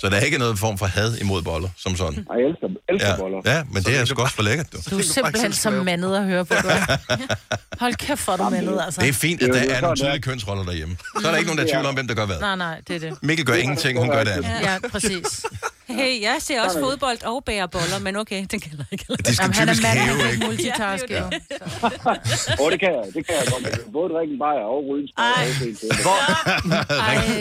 [0.00, 2.26] så der er ikke noget form for had imod boller, som sådan?
[2.30, 3.38] Og jeg elsker, elsker Ja, boller.
[3.44, 4.78] ja men det er sgu også for lækkert, du.
[4.90, 6.96] Du er simpelthen så mandet at høre på, du er.
[7.80, 9.00] Hold kæft, for du mandet, altså.
[9.00, 10.96] Det er fint, at er der er nogle tydelige kønsroller derhjemme.
[11.20, 12.40] Så er der ikke nogen, der tvivler om, hvem der gør hvad.
[12.40, 13.18] Nej, nej, det er det.
[13.22, 14.50] Mikkel gør ingenting, hun gør det andet.
[14.62, 15.44] Ja, præcis.
[15.88, 19.04] Hey, jeg ser også fodbold og bærer boller, men okay, den kan jeg ikke.
[19.26, 20.46] De skal Jamen, han er typisk mand, han hæve, kan ikke ikke?
[20.46, 21.14] multitaske.
[21.14, 22.60] Ja, jo.
[22.62, 23.04] Åh, det kan jeg.
[23.14, 23.62] Det kan jeg godt.
[23.64, 25.48] Jeg kan Både drikke en bajer og ryge en spejl.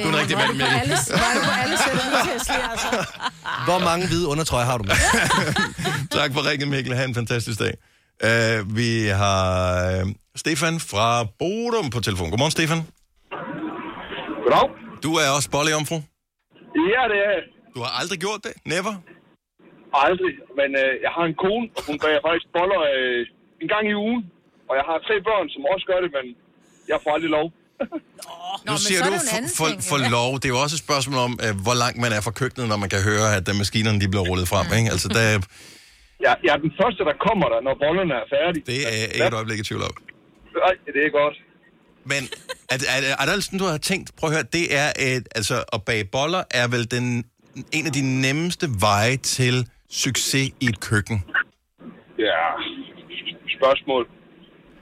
[0.03, 0.77] Du er en rigtig mand, Mikkel.
[0.81, 2.89] Alle, var du på alle sætter ud til at slære, altså.
[3.67, 4.97] Hvor mange hvide undertrøjer har du med?
[6.19, 6.93] Tak for ringen, Mikkel.
[6.95, 7.73] Ha' en fantastisk dag.
[8.27, 9.41] Uh, vi har
[10.03, 11.07] uh, Stefan fra
[11.39, 12.29] Bodum på telefon.
[12.29, 12.79] Godmorgen, Stefan.
[14.43, 14.67] Goddag.
[15.03, 15.95] Du er også bollejomfru.
[16.93, 17.43] Ja, det er jeg.
[17.75, 18.53] Du har aldrig gjort det?
[18.73, 18.93] Never?
[20.07, 20.33] Aldrig.
[20.59, 23.19] Men øh, jeg har en kone, og hun bager faktisk boller øh,
[23.63, 24.21] en gang i ugen.
[24.69, 26.25] Og jeg har tre børn, som også gør det, men
[26.91, 27.47] jeg får aldrig lov.
[28.69, 30.29] Nu siger du for, for, for lov.
[30.39, 32.79] Det er jo også et spørgsmål om, uh, hvor langt man er fra køkkenet, når
[32.83, 34.67] man kan høre, at uh, maskinerne de bliver rullet frem.
[34.79, 34.89] Ikke?
[34.95, 35.23] Altså, der,
[36.25, 38.63] jeg, jeg er den første, der kommer der, når bollerne er færdige.
[38.71, 39.95] Det er ikke et øjeblik i tvivl om.
[40.65, 41.35] Nej, det er godt.
[42.11, 42.21] Men
[42.73, 45.63] er, er, er der sådan, du har tænkt, prøv at høre, det er et, altså
[45.73, 47.05] at bage boller er vel den,
[47.71, 51.23] en af de nemmeste veje til succes i et køkken.
[52.19, 52.41] Ja,
[53.57, 54.07] spørgsmål.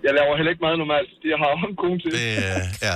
[0.03, 1.09] Jeg laver heller ikke mad normalt.
[1.23, 2.11] Det har jeg en kone til.
[2.11, 2.95] Det, øh, ja.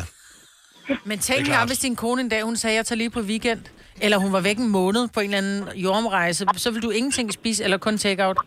[1.10, 3.62] Men tænk engang, hvis din kone en dag, hun sagde, jeg tager lige på weekend,
[4.02, 7.34] eller hun var væk en måned på en eller anden jordomrejse, så vil du ingenting
[7.34, 8.38] spise, eller kun take-out?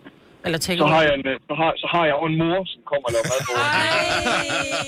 [0.44, 2.58] Eller take Så har, jeg en, øh, så, har, så har jeg jo en mor,
[2.72, 3.52] som kommer og laver mad på.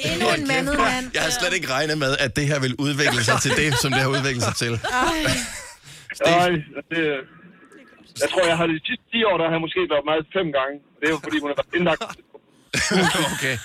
[0.08, 1.04] Endnu en mandet mand.
[1.14, 3.92] Jeg har slet ikke regnet med, at det her vil udvikle sig til det, som
[3.92, 4.72] det har udviklet sig til.
[6.26, 6.50] Nej,
[6.90, 7.02] det,
[8.22, 10.46] jeg tror, jeg har de sidste 10 år, der har jeg måske været mad fem
[10.58, 10.74] gange.
[11.00, 12.02] Det er jo fordi, hun har været indlagt.
[13.34, 13.56] okay.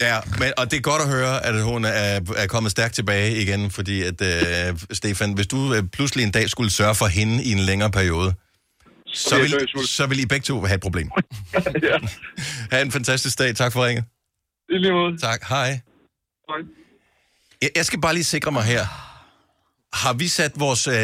[0.00, 3.42] Ja, men, og det er godt at høre, at hun er, er kommet stærkt tilbage
[3.42, 7.44] igen, fordi at, øh, Stefan, hvis du øh, pludselig en dag skulle sørge for hende
[7.44, 8.34] i en længere periode,
[9.06, 11.10] så vil så vil I begge to have et problem.
[11.88, 11.98] ja.
[12.70, 13.54] Ha' en fantastisk dag.
[13.56, 14.04] Tak for ringet.
[14.68, 15.18] I lige måde.
[15.18, 15.42] Tak.
[15.48, 15.68] Hej.
[16.48, 16.58] Hej.
[17.62, 19.11] Jeg, jeg skal bare lige sikre mig her.
[19.92, 20.94] Har vi sat vores øh,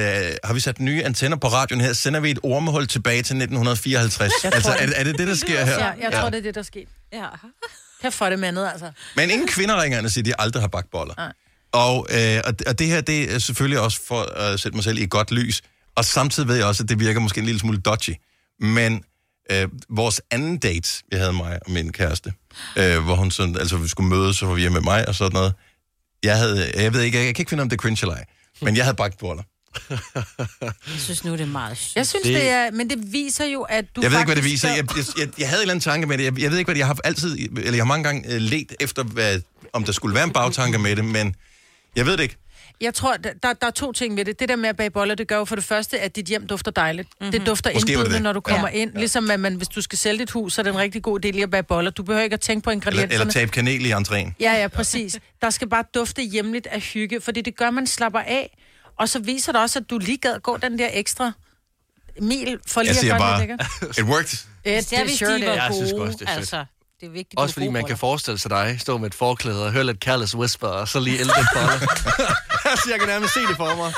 [0.44, 1.92] har vi sat nye antenner på radioen her?
[1.92, 4.32] Sender vi et ormehul tilbage til 1954?
[4.44, 5.00] Jeg tror Altså, er, det.
[5.00, 5.78] er det det, der sker her?
[5.78, 6.80] Ja, jeg tror, det er det, der sker.
[7.12, 7.26] Ja.
[8.02, 8.90] Kan få det mandet, altså.
[9.16, 11.14] Men ingen kvinder ringer og siger, at de aldrig har bagt boller.
[11.16, 11.32] Nej.
[11.72, 14.98] Og, øh, og, og det her, det er selvfølgelig også for at sætte mig selv
[14.98, 15.62] i et godt lys.
[15.96, 18.10] Og samtidig ved jeg også, at det virker måske en lille smule dodgy.
[18.60, 19.02] Men
[19.52, 22.32] øh, vores anden date, jeg havde mig og min kæreste,
[22.76, 25.14] øh, hvor hun sådan, altså vi skulle mødes, så var vi hjemme med mig og
[25.14, 25.54] sådan noget.
[26.22, 28.14] Jeg havde, jeg ved ikke, jeg, jeg kan ikke finde, om det er cringe eller
[28.14, 28.24] ej,
[28.60, 29.42] men jeg havde bagt boller.
[30.60, 31.96] Jeg synes nu, det er meget sjovt.
[31.96, 32.48] Jeg synes, Det- det...
[32.48, 32.70] er...
[32.70, 34.68] Men det viser jo, at du jeg ved ikke, hvad det viser.
[34.68, 36.24] Jeg, jeg, jeg, jeg havde en eller anden tanke med det.
[36.24, 38.40] Jeg, jeg ved ikke, hvad det Jeg har altid, eller jeg har mange gange øh,
[38.40, 39.40] let efter, hvad,
[39.72, 41.34] om der skulle være en bagtanke med det, men
[41.96, 42.36] jeg ved det ikke.
[42.80, 44.40] Jeg tror, der, der er to ting ved det.
[44.40, 46.46] Det der med at bage boller, det gør jo for det første, at dit hjem
[46.46, 47.08] dufter dejligt.
[47.20, 47.32] Mm-hmm.
[47.32, 48.22] Det dufter det indbydende, det.
[48.22, 48.74] når du kommer Ja.
[48.74, 48.92] ind.
[48.94, 51.20] Ligesom at man, hvis du skal sælge dit hus, så er det en rigtig god
[51.20, 51.90] del at bage boller.
[51.90, 53.14] Du behøver ikke at tænke på Eller, ingredienserne.
[53.20, 54.32] eller tabe kanel i entréen.
[54.40, 55.18] Ja, ja, præcis.
[55.42, 58.56] Der skal bare dufte hjemligt af hygge, fordi det gør, man slapper af.
[58.96, 61.32] Og så viser det også, at du lige gad gå den der ekstra
[62.20, 63.98] mil for lige Jeg at gøre bare, det lækkert.
[63.98, 64.38] it worked.
[64.64, 66.38] Ja, Især hvis de var Jeg synes gode, også, det er fedt.
[66.38, 66.64] altså.
[67.00, 67.98] Det er vigtigt, Også er fordi man kan det.
[67.98, 71.18] forestille sig dig stå med et forklæde og høre lidt Careless Whisper, og så lige
[71.18, 71.72] ælte en bolle.
[72.70, 73.92] altså, jeg kan nærmest se det for mig.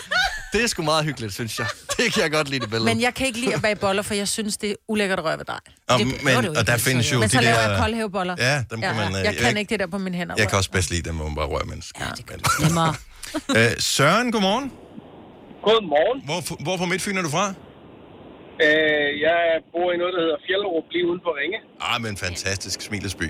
[0.52, 1.66] Det er sgu meget hyggeligt, synes jeg.
[1.96, 2.84] Det kan jeg godt lide det billede.
[2.94, 5.24] Men jeg kan ikke lide at bage boller, for jeg synes, det er ulækkert at
[5.24, 5.58] røre ved dig.
[5.88, 7.70] Og, Det men, du og der findes jo Men de så laver der...
[7.70, 8.34] jeg koldhæveboller.
[8.38, 9.16] Ja, dem kan man...
[9.16, 10.34] øh, Jeg kan ikke det der på mine hænder.
[10.38, 12.04] Jeg kan også bedst lide dem, hvor man bare rører mennesker.
[12.04, 12.94] Ja, det Nemmere.
[13.56, 14.72] øh, Søren, godmorgen.
[15.64, 16.22] Godmorgen.
[16.24, 17.54] Hvor, hvor på Midtfyn er du fra?
[18.66, 19.38] Øh, jeg
[19.72, 21.58] bor i noget, der hedder Fjellerup, lige uden for Ringe.
[21.88, 23.26] Ah, men fantastisk smilesby.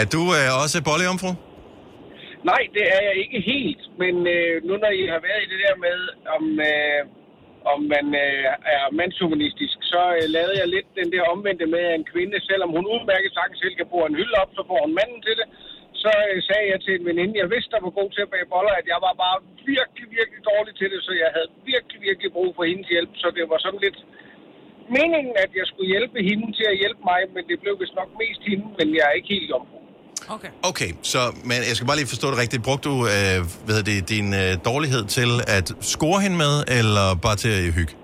[0.00, 1.30] Er du øh, også bollejomfru?
[2.50, 3.82] Nej, det er jeg ikke helt.
[4.02, 5.98] Men øh, nu når I har været i det der med,
[6.36, 7.00] om, øh,
[7.72, 8.44] om man øh,
[8.76, 12.70] er mandshumanistisk, så øh, lavede jeg lidt den der omvendte med, at en kvinde, selvom
[12.76, 15.46] hun udmærket sagtens selv kan bruge en hylde op, så får hun manden til det.
[16.02, 18.52] Så øh, sagde jeg til en veninde, jeg vidste, der var god til at bage
[18.54, 19.38] boller, at jeg var bare
[19.74, 23.12] virkelig, virkelig dårlig til det, så jeg havde virkelig, virkelig brug for hendes hjælp.
[23.22, 23.98] Så det var sådan lidt
[24.98, 28.10] meningen, at jeg skulle hjælpe hende til at hjælpe mig, men det blev vist nok
[28.22, 29.78] mest hende, men jeg er ikke helt jomfru.
[30.36, 30.50] Okay.
[30.70, 32.60] Okay, så men jeg skal bare lige forstå det rigtigt.
[32.68, 37.36] Brugte du øh, hvad det, din øh, dårlighed til at score hende med, eller bare
[37.44, 37.94] til at hygge?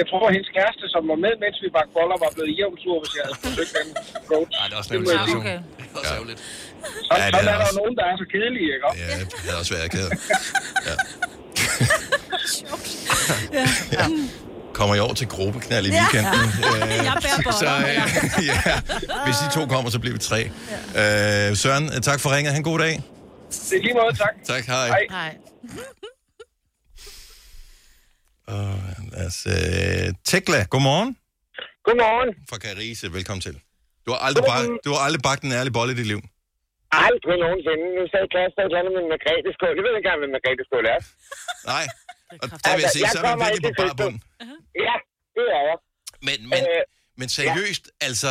[0.00, 2.78] Jeg tror, at hendes kæreste, som var med, mens vi bagte boller, var blevet jævnt
[2.84, 3.86] sur, hvis jeg havde forsøgt den
[4.20, 4.50] approach.
[4.58, 5.40] Nej, det er også det jeg sige.
[5.42, 5.58] Okay.
[5.78, 6.40] Det er også ærgerligt.
[7.06, 8.86] Så, Ja, ja, det sådan er er der også- nogen, der er så kedelige, ikke?
[9.02, 10.06] Ja, det havde også været ked.
[10.88, 10.94] Ja.
[14.78, 15.94] Kommer I over til gruppeknald i Ja.
[16.00, 16.48] weekenden?
[16.68, 18.60] Øh, Jeg bærer boller, så, øh, ja,
[19.26, 20.40] hvis de to kommer, så bliver vi tre.
[21.00, 22.50] Øh, Søren, øh, tak for ringet.
[22.58, 22.94] Han god dag.
[23.68, 24.34] Det er lige måde, tak.
[24.52, 24.88] Tak, hej.
[25.10, 25.30] Nej.
[28.54, 28.68] Og
[29.12, 31.10] lad os, øh, Tekla, godmorgen.
[31.86, 32.30] Godmorgen.
[32.50, 33.54] Fra Carise, velkommen til.
[34.06, 36.20] Du har aldrig, bagt, du har aldrig bagt en ærlig bolle i dit liv.
[37.06, 37.84] Aldrig nogensinde.
[37.98, 39.72] Nu sagde Kasper et eller andet med en margrethe-skål.
[39.78, 41.00] Jeg ved ikke engang, hvad en margrethe-skål er.
[41.72, 41.84] Nej.
[42.42, 44.16] Og der vil jeg sige, så er man virkelig på ikke til bar bund.
[44.86, 44.94] Ja,
[45.36, 45.76] det er jeg.
[46.26, 46.82] Men, men, Øh,
[47.20, 48.30] men seriøst, altså,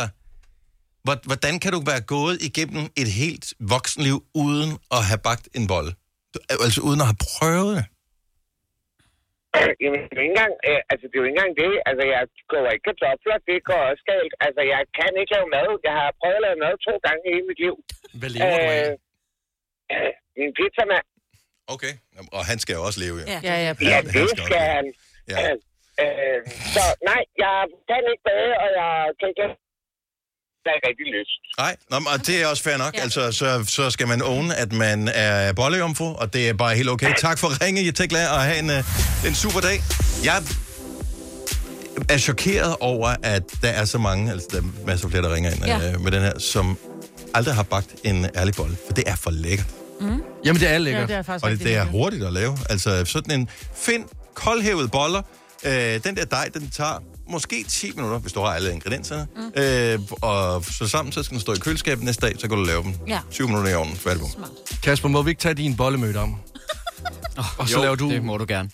[1.04, 5.64] hvor- hvordan kan du være gået igennem et helt voksenliv uden at have bagt en
[5.72, 5.92] bolle?
[6.66, 7.86] Altså uden at have prøvet det?
[9.82, 11.72] Jamen, det er jo ikke engang, øh, altså, det er jo ikke engang det.
[11.88, 12.20] Altså, jeg
[12.50, 13.36] koger ikke kartofler.
[13.50, 14.32] Det går også galt.
[14.46, 15.68] Altså, jeg kan ikke lave mad.
[15.88, 17.74] Jeg har prøvet at lave mad to gange i hele mit liv.
[18.20, 18.86] Hvad lever du af?
[19.94, 21.06] øh, min pizzamand.
[21.74, 21.92] Okay.
[22.32, 23.24] Og han skal jo også leve, jo.
[23.26, 24.84] Ja, ja, Ja, Han- det han skal skal han.
[25.32, 25.36] Ja.
[25.50, 26.40] Øh,
[26.74, 27.56] så nej, jeg
[27.88, 29.46] kan ikke bage, og jeg kan ikke...
[30.66, 31.36] Jeg er rigtig lyst.
[31.62, 32.94] Nej, Nå, men, og det er også fair nok.
[32.96, 33.00] Ja.
[33.02, 36.88] Altså, så, så skal man own, at man er bollejomfru, og det er bare helt
[36.90, 37.14] okay.
[37.18, 39.76] Tak for ringe, jeg tænker og have en, uh, en super dag.
[40.24, 40.38] Jeg
[42.08, 45.34] er chokeret over, at der er så mange, altså der er masser af flere, der
[45.34, 45.78] ringer ind Ja.
[45.78, 45.92] ja.
[45.92, 46.78] øh, med den her, som
[47.34, 48.76] aldrig har bagt en ærlig bolle.
[48.86, 49.66] For det er for lækkert.
[50.00, 50.22] Mm.
[50.44, 51.08] Jamen, det er Ja, lækkert.
[51.08, 52.58] det er faktisk Og det, det er hurtigt at lave.
[52.70, 55.22] Altså sådan en find koldhævet boller.
[55.64, 55.72] Øh,
[56.04, 59.26] den der dej, den tager måske 10 minutter, hvis du har alle ingredienserne.
[59.36, 59.62] Mm.
[59.62, 62.64] Øh, og så sammen, så skal den stå i køleskabet næste dag, så kan du
[62.64, 62.94] lave dem.
[63.08, 63.20] Ja.
[63.30, 64.26] 20 minutter i ovnen, færdig på.
[64.82, 66.36] Kasper, må vi ikke tage din bollemøde om?
[67.58, 68.10] Og så jo, laver du...
[68.10, 68.70] det må du gerne.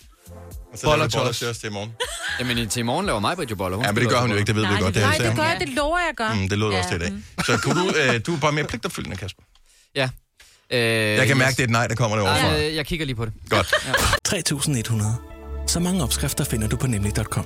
[0.73, 1.19] Og så Boller til
[1.49, 1.91] os til i morgen.
[2.39, 3.77] Jamen, i- til i morgen laver mig jo boller.
[3.83, 4.93] Ja, men det gør hun jo ikke, det ved vi Nej, godt.
[4.95, 6.33] det, Det, nej, det så- gør jeg, det lover jeg gør.
[6.33, 6.77] Mm, det lød ja.
[6.77, 7.13] også til i dag.
[7.45, 9.43] Så kunne du, øh, du er bare mere pligtopfyldende, Kasper.
[9.95, 10.09] Ja.
[10.71, 12.47] Øh, Jeg kan mærke, det er et nej, der kommer derovre fra.
[12.47, 13.33] Ja, jeg kigger lige på det.
[13.49, 13.73] Godt.
[14.23, 15.15] 3100.
[15.67, 17.45] Så mange opskrifter finder du på nemlig.com.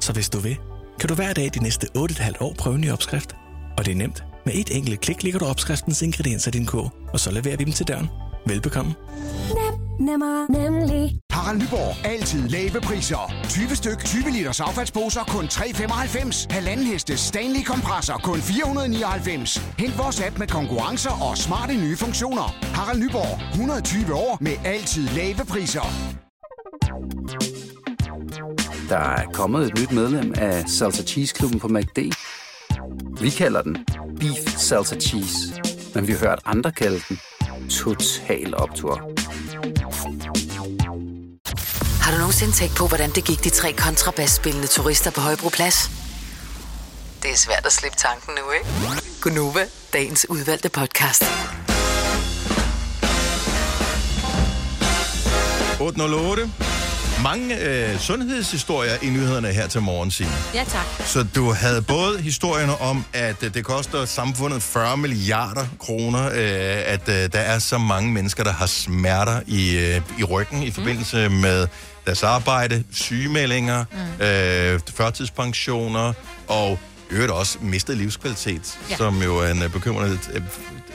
[0.00, 0.56] Så hvis du vil,
[1.00, 3.36] kan du hver dag de næste 8,5 år prøve en ny opskrift.
[3.78, 4.22] Og det er nemt.
[4.46, 7.64] Med et enkelt klik ligger du opskriftens ingredienser i din kog, og så leverer vi
[7.64, 8.08] dem til døren.
[8.46, 8.94] Velbekomme.
[10.00, 11.20] Nemmer, nemlig.
[11.30, 12.06] Harald Nyborg.
[12.06, 13.32] Altid lave priser.
[13.48, 16.46] 20 styk, 20 liters affaldsposer kun 3,95.
[16.50, 19.58] Halvanden heste Stanley kompresser kun 499.
[19.78, 22.54] Hent vores app med konkurrencer og smarte nye funktioner.
[22.74, 23.50] Harald Nyborg.
[23.50, 25.86] 120 år med altid lave priser.
[28.88, 31.98] Der er kommet et nyt medlem af Salsa Cheese Klubben på MACD.
[33.20, 33.76] Vi kalder den
[34.20, 35.38] Beef Salsa Cheese,
[35.94, 37.18] men vi har hørt andre kalde den
[37.70, 39.27] Total Optor.
[42.08, 45.90] Har du nogensinde tænkt på, hvordan det gik de tre kontrabasspillende turister på Højbroplads?
[47.22, 49.02] Det er svært at slippe tanken nu, ikke?
[49.20, 51.24] Gunova, dagens udvalgte podcast.
[55.80, 56.50] 808.
[57.22, 60.32] Mange øh, sundhedshistorier i nyhederne her til morgen, Signe.
[60.54, 60.86] Ja, tak.
[61.06, 66.92] Så du havde både historierne om, at øh, det koster samfundet 40 milliarder kroner, øh,
[66.92, 70.70] at øh, der er så mange mennesker, der har smerter i, øh, i ryggen i
[70.70, 71.68] forbindelse med
[72.08, 73.84] deres arbejde, sygemeldinger,
[74.18, 74.24] mm.
[74.24, 76.12] øh, førtidspensioner
[76.48, 76.78] og
[77.10, 78.90] øvrigt også mistet livskvalitet, Ja.
[78.90, 78.96] ja.
[78.96, 80.42] som jo er en øh, bekymrende øh,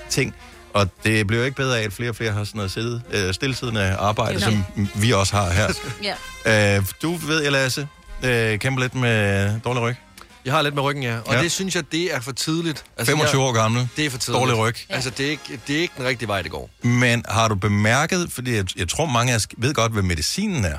[0.09, 0.35] ting.
[0.73, 3.01] Og det bliver jo ikke bedre af, at flere og flere har sådan noget sidde,
[3.11, 4.63] øh, stillesiddende arbejde, som
[4.95, 5.67] vi også har her.
[6.45, 6.77] Ja.
[6.77, 7.87] Øh, du ved, jeg Lasse,
[8.23, 9.95] øh, kæmper lidt med dårlig ryg.
[10.45, 11.17] Jeg har lidt med ryggen, ja.
[11.17, 11.37] Og Ja.
[11.37, 11.43] ja.
[11.43, 12.83] det synes jeg, det er for tidligt.
[13.03, 13.87] 25 jeg, år gammel.
[13.97, 14.39] Det er for tidligt.
[14.41, 14.75] Dårlig ryg.
[14.89, 16.69] Altså, det er, ikke, det er ikke den rigtige vej, det går.
[16.81, 20.65] Men har du bemærket, fordi jeg, jeg tror mange af os ved godt, hvad medicinen
[20.65, 20.77] er.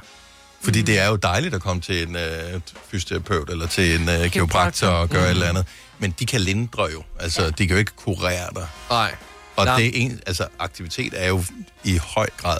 [0.64, 0.86] Fordi mm.
[0.86, 2.60] det er jo dejligt at komme til en øh,
[2.90, 5.26] fysioterapeut eller til en øh, kiropraktor og gøre mm.
[5.26, 5.66] et eller andet.
[5.98, 7.02] Men de kan lindre jo.
[7.20, 7.48] Altså, ja.
[7.50, 8.66] de kan jo ikke kurere dig.
[8.90, 9.14] Nej.
[9.56, 9.76] Og Nej.
[9.76, 11.44] det er en, altså, aktivitet er jo
[11.84, 12.58] i høj grad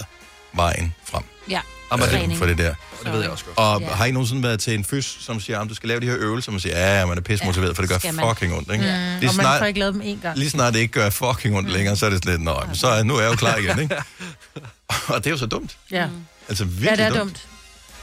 [0.53, 1.23] vejen frem.
[1.51, 1.61] Ja.
[1.93, 2.39] Jamen, Træning.
[2.39, 2.71] for det der.
[2.71, 3.59] Og det ved jeg også godt.
[3.59, 3.87] Og Ja.
[3.89, 3.93] ja.
[3.95, 6.17] har I nogensinde været til en fys, som siger, at du skal lave de her
[6.19, 7.99] øvelser, man siger, ja, ja, man er pisse motiveret, for det gør
[8.29, 8.85] fucking ondt, ikke?
[8.85, 10.39] Mm, Lige og man snart- får ikke lavet dem en gang.
[10.39, 12.87] Lige snart det ikke gør fucking ondt længere, så er det slet, nå, men så
[12.89, 13.97] er, nu er jeg jo klar igen, ikke?
[15.09, 15.77] Og det er jo så dumt.
[15.91, 16.09] Ja.
[16.49, 17.19] Altså ja, virkelig det er dumt.
[17.21, 17.47] dumt.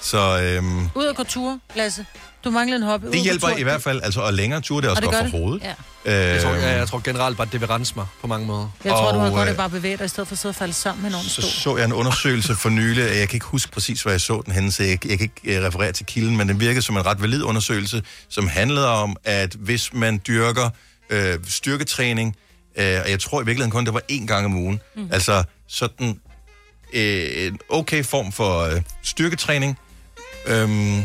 [0.01, 2.05] Så øhm, Ud og gå tur, Lasse.
[2.43, 3.05] Du mangler en hobby.
[3.05, 3.57] Ud det og gå hjælper tur.
[3.57, 5.37] i hvert fald, altså og længere ture, det er også Og det godt gør for
[5.37, 5.45] det.
[5.45, 5.63] hovedet.
[5.63, 5.73] Ja.
[6.33, 8.67] Jeg tror, ja, jeg tror generelt bare, det vil rense mig på mange måder.
[8.83, 10.39] Jeg tror, du har Og, godt øh, at bare bevæge dig, i stedet for at
[10.39, 11.51] sidde og falde sammen med nogen så stol.
[11.51, 14.53] så jeg en undersøgelse for nylig, jeg kan ikke huske præcis, hvad jeg så den
[14.53, 17.05] henne, så jeg, jeg kan ikke øh, referere til kilden, men den virkede som en
[17.05, 20.69] ret valid undersøgelse, som handlede om, at hvis man dyrker
[21.09, 22.35] øh, styrketræning,
[22.75, 25.09] øh, og jeg tror i virkeligheden kun, det var én gang om ugen, mm.
[25.11, 26.19] altså sådan
[26.93, 29.77] øh, en okay form for øh, styrketræning,
[30.47, 31.03] øhm,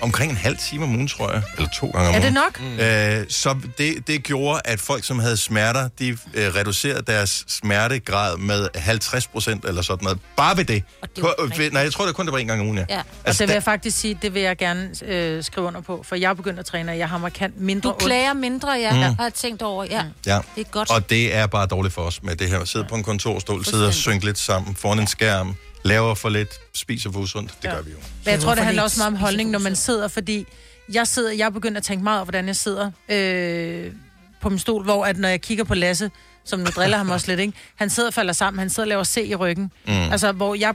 [0.00, 2.34] omkring en halv time om ugen, tror jeg, eller to gange om Er det ugen.
[2.34, 2.60] nok?
[2.60, 2.78] Mm.
[3.20, 8.36] Øh, så det, det gjorde, at folk, som havde smerter, de øh, reducerede deres smertegrad
[8.36, 10.18] med 50 procent eller sådan noget.
[10.36, 10.84] Bare ved det.
[11.02, 12.66] det er jo Kun- ved, nej, jeg tror, det kun det var en gang om
[12.66, 12.84] ugen, ja.
[12.88, 15.80] Ja, og Altså, det vil jeg faktisk sige, det vil jeg gerne øh, skrive under
[15.80, 18.70] på, for jeg er begyndt at træne, og jeg har markant mindre Du klager mindre,
[18.72, 18.96] ja, Mm.
[18.96, 19.02] mm.
[19.02, 19.84] har jeg tænkt over.
[19.84, 20.38] Ja, Ja.
[20.54, 20.90] det er godt.
[20.90, 22.64] Og det er bare dårligt for os med det her.
[22.64, 25.54] Sidde på en kontorstol, sidde og synke lidt sammen foran en skærm,
[25.84, 27.54] laver for lidt, spiser for usundt.
[27.62, 27.74] Det Ja.
[27.74, 27.96] gør vi jo.
[28.24, 30.46] Men jeg tror, det handler også meget om holdning, når man sidder, fordi
[30.92, 33.92] jeg sidder, jeg er begyndt at tænke meget over, hvordan jeg sidder øh,
[34.40, 36.10] på min stol, hvor at når jeg kigger på Lasse,
[36.44, 37.52] som nu driller ham også lidt, ikke?
[37.76, 39.72] han sidder og falder sammen, han sidder og laver C i ryggen.
[39.86, 39.92] Mm.
[39.92, 40.74] Altså, hvor jeg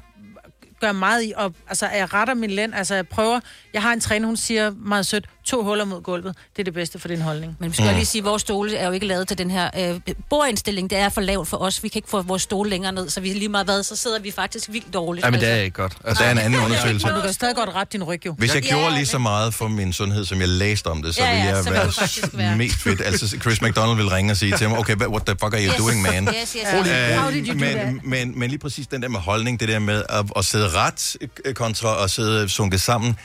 [0.82, 3.40] gør meget i, og, altså, jeg retter min lænd, altså, jeg prøver,
[3.74, 6.74] jeg har en træner, hun siger meget sødt, to huller mod gulvet, det er det
[6.74, 7.56] bedste for din holdning.
[7.60, 7.96] Men vi skal mm.
[7.96, 10.00] lige sige, at vores stole er jo ikke lavet til den her øh,
[10.30, 10.90] bordindstilling.
[10.90, 11.84] Det er for lavt for os.
[11.84, 14.20] Vi kan ikke få vores stole længere ned, så vi lige meget hvad, så sidder
[14.20, 15.26] vi faktisk vildt dårligt.
[15.26, 15.60] Ja, men det altså.
[15.60, 15.94] er ikke godt.
[16.04, 17.08] Og der er en anden undersøgelse.
[17.08, 18.34] Men du kan stadig godt rette din ryg, jo.
[18.38, 21.22] Hvis jeg gjorde lige så meget for min sundhed, som jeg læste om det, så
[21.24, 22.58] Ja, ja, ville jeg så være, være.
[22.58, 23.02] mest fedt.
[23.06, 25.72] Altså, Chris McDonald vil ringe og sige til mig, okay, what the fuck are you
[25.72, 25.78] Yes.
[25.78, 26.28] doing, man?
[26.28, 26.88] Yes, yes, yes.
[26.90, 27.88] Øh, How did you do that?
[27.88, 30.70] men, men, men lige præcis den der med holdning, det der med at, at sidde
[30.70, 31.16] ret
[31.56, 33.18] kontra at sidde sunket sammen,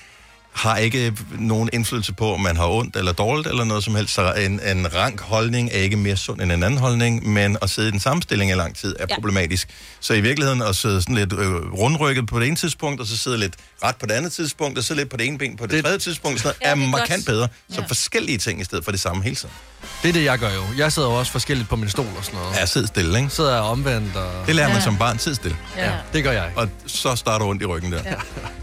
[0.59, 4.14] har ikke nogen indflydelse på, om man har ondt eller dårligt eller noget som helst.
[4.14, 7.70] Så en, en rank holdning er ikke mere sund end en anden holdning, men at
[7.70, 9.14] sidde i den samme stilling i lang tid er Ja.
[9.14, 9.68] problematisk.
[10.00, 13.16] Så i virkeligheden at sidde sådan lidt øh, rundrykket på det ene tidspunkt, og så
[13.16, 13.54] sidde lidt
[13.84, 15.84] ret på det andet tidspunkt, og så lidt på det ene ben på det, det
[15.84, 17.26] tredje tidspunkt, sådan noget, Ja, er det er markant godt.
[17.26, 17.48] bedre.
[17.70, 17.86] Så Ja.
[17.86, 19.54] forskellige ting i stedet for det samme hele tiden.
[20.03, 20.62] Det er det, jeg gør jo.
[20.76, 22.57] Jeg sidder jo også forskelligt på min stol og sådan noget.
[22.57, 23.30] Ja, sid stille, ikke?
[23.30, 24.47] Sidder jeg omvendt og...
[24.47, 24.82] Det lærer man Ja.
[24.82, 25.57] som barn, sid stille.
[25.76, 26.51] Ja, det gør jeg.
[26.57, 28.03] Og så starter ondt i ryggen der.
[28.03, 28.09] Det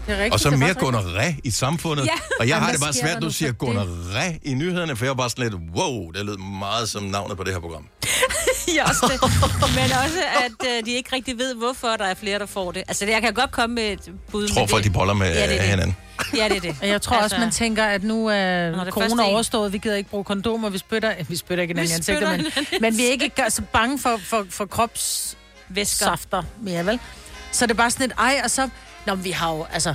[0.08, 2.04] er rigtigt, Og så er mere gonoré i samfundet.
[2.04, 2.10] Ja.
[2.40, 5.14] Og jeg har det bare svært, der du siger gonoré i nyhederne, for jeg er
[5.14, 7.86] bare sådan lidt, wow, det lød meget som navnet på det her program.
[8.76, 9.30] ja, også det.
[9.74, 12.82] Men også, at øh, de ikke rigtig ved, hvorfor der er flere, der får det.
[12.88, 14.00] Altså, jeg kan godt komme med et
[14.30, 14.42] bud.
[14.42, 15.62] Jeg tror folk, de boller med Ja, det ja, det.
[15.62, 15.96] hinanden.
[16.36, 16.76] Ja, det er det.
[16.80, 17.36] Og jeg tror altså...
[17.36, 20.68] også, man tænker, at nu er Nå, er corona overstået, vi gider ikke bruge kondomer,
[20.68, 23.98] vi spytter, vi spytter ikke hinanden i ansigtet, men, men vi er ikke så bange
[23.98, 27.00] for, for, for kropssafter mere, vel?
[27.52, 28.68] Så det er bare sådan et, ej, og så,
[29.06, 29.94] nå, vi har jo, altså,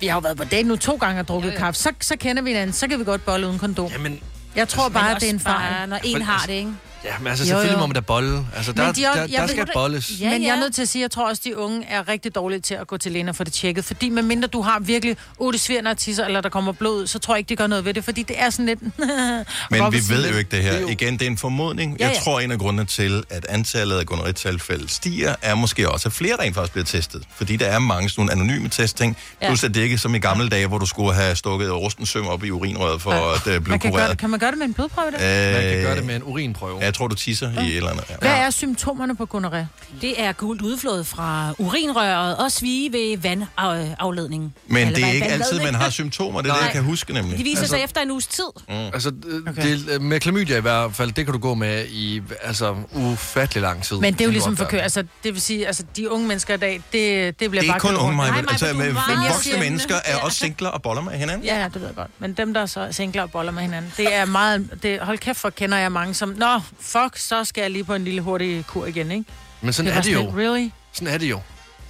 [0.00, 1.58] vi har jo været på date nu to gange og drukket Jo, jo.
[1.58, 3.90] kaffe, så, så kender vi hinanden, så kan vi godt bolle uden kondom.
[3.92, 4.20] Jamen,
[4.56, 5.88] jeg tror bare, at det er en bare, fejl.
[5.88, 6.72] Når en har det, ikke?
[7.04, 7.78] Ja, men altså Jo, selvfølgelig jo.
[7.80, 8.46] må man da bolle.
[8.56, 10.10] Altså, der, Men de er- der, jeg der ved- skal bolles.
[10.20, 11.86] Ja, men jeg er nødt til at sige, at jeg tror også, at de unge
[11.86, 13.84] er rigtig dårlige til at gå til lægen og få det tjekket.
[13.84, 17.38] Fordi medmindre du har virkelig otte svirner tisser, eller der kommer blod så tror jeg
[17.38, 18.04] ikke, det gør noget ved det.
[18.04, 18.78] Fordi det er sådan lidt...
[19.70, 20.86] Men vi ved jo ikke det her.
[20.88, 21.96] Igen, det er en formodning.
[22.00, 22.20] Ja, Jeg ja.
[22.20, 26.36] tror, en af grundene til, at antallet af gonorrhea-tilfælde stiger, er måske også, at flere
[26.40, 27.22] rent faktisk bliver testet.
[27.36, 29.16] Fordi der er mange sådan nogle anonyme testting.
[29.42, 29.46] Ja.
[29.48, 32.26] Plus, at det ikke som i gamle dage, hvor du skulle have stukket rusten søm
[32.26, 33.34] op i urinrøret for Ja.
[33.34, 34.10] at uh, blive Man kan, gøre, kureret.
[34.10, 35.10] det- kan man gøre det med en blodprøve?
[35.10, 35.14] Det?
[35.14, 36.78] Øh, Man kan gøre det med en urinprøve.
[36.80, 38.04] Ja, jeg tror, du tisser i et eller andet.
[38.10, 38.14] Ja.
[38.20, 39.64] Hvad er symptomerne på gonorrhea?
[40.00, 44.54] Det er gult udflåd fra urinrøret og svige ved vandafledningen.
[44.66, 46.40] Men Eller det er ikke altid, man har symptomer.
[46.42, 47.38] Det er det, jeg kan huske nemlig.
[47.38, 48.44] De viser Altså- sig efter en uges tid.
[48.68, 48.74] Mm.
[48.74, 49.12] Altså,
[49.48, 49.78] okay.
[49.78, 53.82] det, med klamydia i hvert fald, det kan du gå med i altså, ufattelig lang
[53.82, 53.96] tid.
[53.96, 54.76] Men det er jo ligesom for kø.
[54.78, 57.72] Altså, det vil sige, altså, de unge mennesker i dag, det, det bliver Det er
[57.72, 58.30] bare ikke kun unge, mig.
[58.30, 61.46] Nej, Altså, men med jeg siger- voksne mennesker er også singler og boller med hinanden.
[61.46, 62.10] Ja, ja, det ved jeg godt.
[62.18, 64.68] Men dem, der så er singler og boller med hinanden, det er meget...
[64.82, 66.28] Det, hold kæft, for kender jeg mange som...
[66.38, 69.24] Nå, fuck, så skal jeg lige på en lille hurtig kur igen, ikke?
[69.60, 70.32] Men sådan Det er det jo.
[70.36, 70.68] Really?
[70.92, 71.40] Sådan er det jo.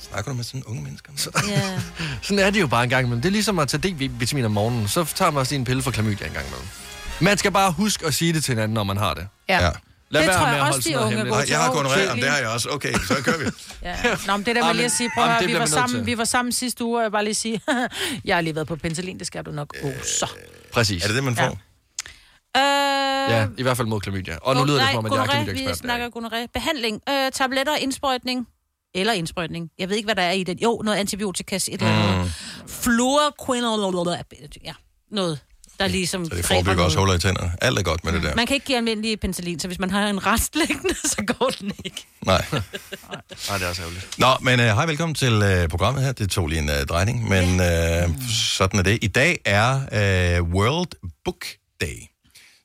[0.00, 1.12] Snakker du med sådan unge mennesker?
[1.48, 1.80] Ja.
[2.22, 3.22] Sådan er det jo bare en gang imellem.
[3.22, 4.88] Det er ligesom at tage D-vitamin om morgenen.
[4.88, 6.68] Så tager man også lige en pille for klamydia en gang imellem.
[7.20, 9.26] Man skal bare huske at sige det til hinanden, når man har det.
[9.48, 9.64] Ja.
[9.64, 9.70] Ja.
[10.10, 12.04] Lad Det være tror med jeg at også, de unge er Og jeg har gonorrhea,
[12.04, 12.68] jamen, det har jeg også.
[12.68, 13.44] Okay, så kører vi.
[13.82, 13.96] Ja.
[14.26, 16.18] Nå, men det der med lige at sige, prøv at høre, vi var, sammen, vi
[16.18, 17.60] var sammen sidste uge, og jeg bare lige sige,
[18.24, 19.94] jeg har lige været på penicillin, det skal du nok bruge.
[20.18, 20.26] Så.
[20.72, 21.02] Præcis.
[21.02, 21.58] Er det det, man får?
[22.56, 22.62] Øh,
[23.30, 24.36] Ja, i hvert fald mod klamydia.
[24.42, 25.68] Og nu lyder det som om, at jeg er klamydia-ekspert.
[25.70, 26.46] Vi snakker gonorrhea.
[26.54, 27.02] Behandling.
[27.08, 28.46] Øh, tabletter, indsprøjtning.
[28.94, 29.70] Eller indsprøjtning.
[29.78, 30.58] Jeg ved ikke, hvad der er i den.
[30.58, 32.24] Jo, noget antibiotika, et eller andet.
[32.24, 32.30] Mm.
[32.68, 34.16] Fluorquinol...
[34.64, 34.72] Ja,
[35.10, 35.38] noget,
[35.80, 36.24] der ligesom...
[36.24, 37.52] Så det forebygger også huller i tænderne.
[37.60, 38.34] Alt er godt med det der.
[38.34, 41.72] Man kan ikke give almindelig penicillin, så hvis man har en restliggende, så går den
[41.84, 42.06] ikke.
[42.26, 42.44] Nej.
[42.52, 44.18] Nej, det er også ærgerligt.
[44.18, 46.12] Nå, men uh, hej, velkommen til uh, programmet her.
[46.12, 48.98] Det tog lige en uh, drejning, men uh, sådan er det.
[49.02, 49.74] I dag er
[50.40, 51.44] uh, World Book
[51.80, 51.98] Day.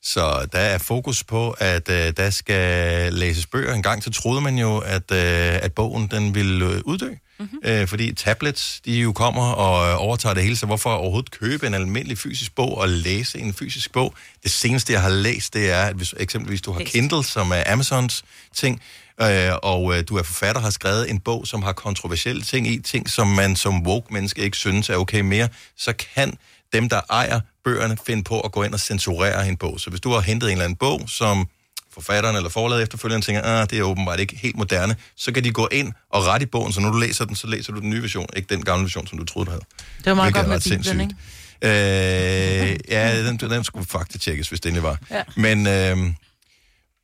[0.06, 3.74] Så der er fokus på, at uh, der skal læses bøger.
[3.74, 7.10] En gang så troede man jo, at, uh, at bogen den ville uh, uddø.
[7.40, 7.82] Mm-hmm.
[7.82, 11.68] Uh, fordi tablets, de jo kommer og uh, overtager det hele, så hvorfor overhovedet købe
[11.68, 14.14] en almindelig fysisk bog og læse en fysisk bog?
[14.44, 17.64] Det seneste, jeg har læst, det er, at hvis eksempelvis du har Kindle, som er
[17.72, 18.24] Amazons
[18.56, 18.82] ting,
[19.22, 22.80] øh, og øh, du er forfatter, har skrevet en bog, som har kontroversielle ting i,
[22.80, 26.38] ting, som man som woke-menneske ikke synes er okay mere, så kan
[26.74, 29.80] dem, der ejer bøgerne, finde på at gå ind og censurere en bog.
[29.80, 31.48] Så hvis du har hentet en eller anden bog, som
[31.94, 35.52] forfatteren eller forlaget efterfølgende tænker, ah, det er åbenbart ikke helt moderne, så kan de
[35.52, 37.90] gå ind og rette i bogen, så når du læser den, så læser du den
[37.90, 39.64] nye version, ikke den gamle version, som du troede, du havde.
[39.98, 41.16] Det var meget Hvilket godt med Bibelen, ikke?
[41.62, 44.98] Øh, ja, den, den skulle faktisk tjekkes, hvis det endelig var.
[45.12, 45.24] Ja.
[45.36, 45.98] Men, øh,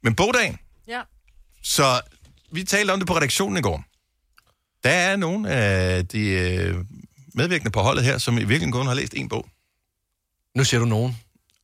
[0.04, 0.58] men bogdagen,
[0.88, 1.02] Ja.
[1.64, 2.02] så
[2.52, 3.84] vi talte om det på redaktionen i går.
[4.84, 6.76] Der er nogle af de øh,
[7.34, 9.46] medvirkende på holdet her, som i virkeligheden kun har læst en bog.
[10.56, 11.18] Nu siger du nogen.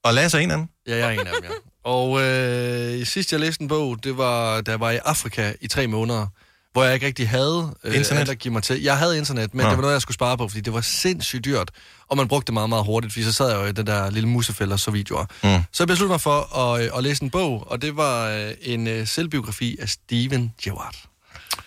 [0.04, 0.68] Og Lasse er en af dem.
[0.88, 1.50] Ja, jeg er en af dem, ja.
[1.84, 5.68] Og øh, sidst jeg læste en bog, det var, da jeg var i Afrika i
[5.68, 6.28] tre måneder,
[6.74, 8.20] hvor jeg ikke rigtig havde øh, Internet?
[8.22, 8.82] alt at give mig til.
[8.82, 9.70] Jeg havde internet, men Nå.
[9.70, 11.72] det var noget, jeg skulle spare på, fordi det var sindssygt dyrt.
[12.08, 14.10] Og man brugte det meget, meget hurtigt, fordi så sad jeg jo i den der
[14.10, 15.26] lille musefælde og så videoer.
[15.44, 15.64] Mm.
[15.72, 18.52] Så jeg besluttede mig for at, øh, at læse en bog, og det var øh,
[18.62, 20.96] en øh, selvbiografi af Steven Gerrard.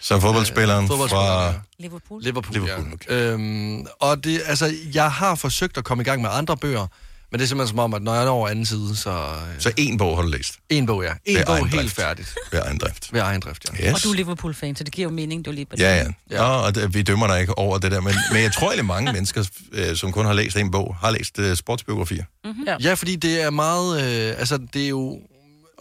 [0.01, 1.61] Så fodboldspilleren Øh, fodboldspilleren, fra...
[1.79, 2.23] Liverpool.
[2.23, 3.15] Liverpool, Liverpool, ja.
[3.15, 6.87] øhm, og det, altså, jeg har forsøgt at komme i gang med andre bøger,
[7.33, 9.11] men det er simpelthen som om, at når jeg når over anden side, så...
[9.11, 9.17] Øh,
[9.59, 10.55] Så en bog har du læst.
[10.71, 11.13] en bog, ja.
[11.25, 11.97] En Ved bog helt drift.
[11.97, 12.35] færdigt.
[12.53, 13.13] Ved egen drift.
[13.13, 13.87] Ved egen drift, ja.
[13.89, 13.95] Yes.
[13.95, 15.83] Og du er Liverpool-fan, så det giver jo mening, du er lige på det.
[15.83, 16.05] Ja, ja.
[16.31, 16.43] ja.
[16.45, 19.13] og det, vi dømmer dig ikke over det der, men, men jeg tror egentlig mange
[19.17, 22.25] mennesker, øh, som kun har læst en bog, har læst øh, sportsbiografier.
[22.45, 22.65] Mm-hmm.
[22.67, 22.77] Ja.
[22.81, 24.03] Ja, fordi det er meget...
[24.03, 25.21] Øh, altså, det er jo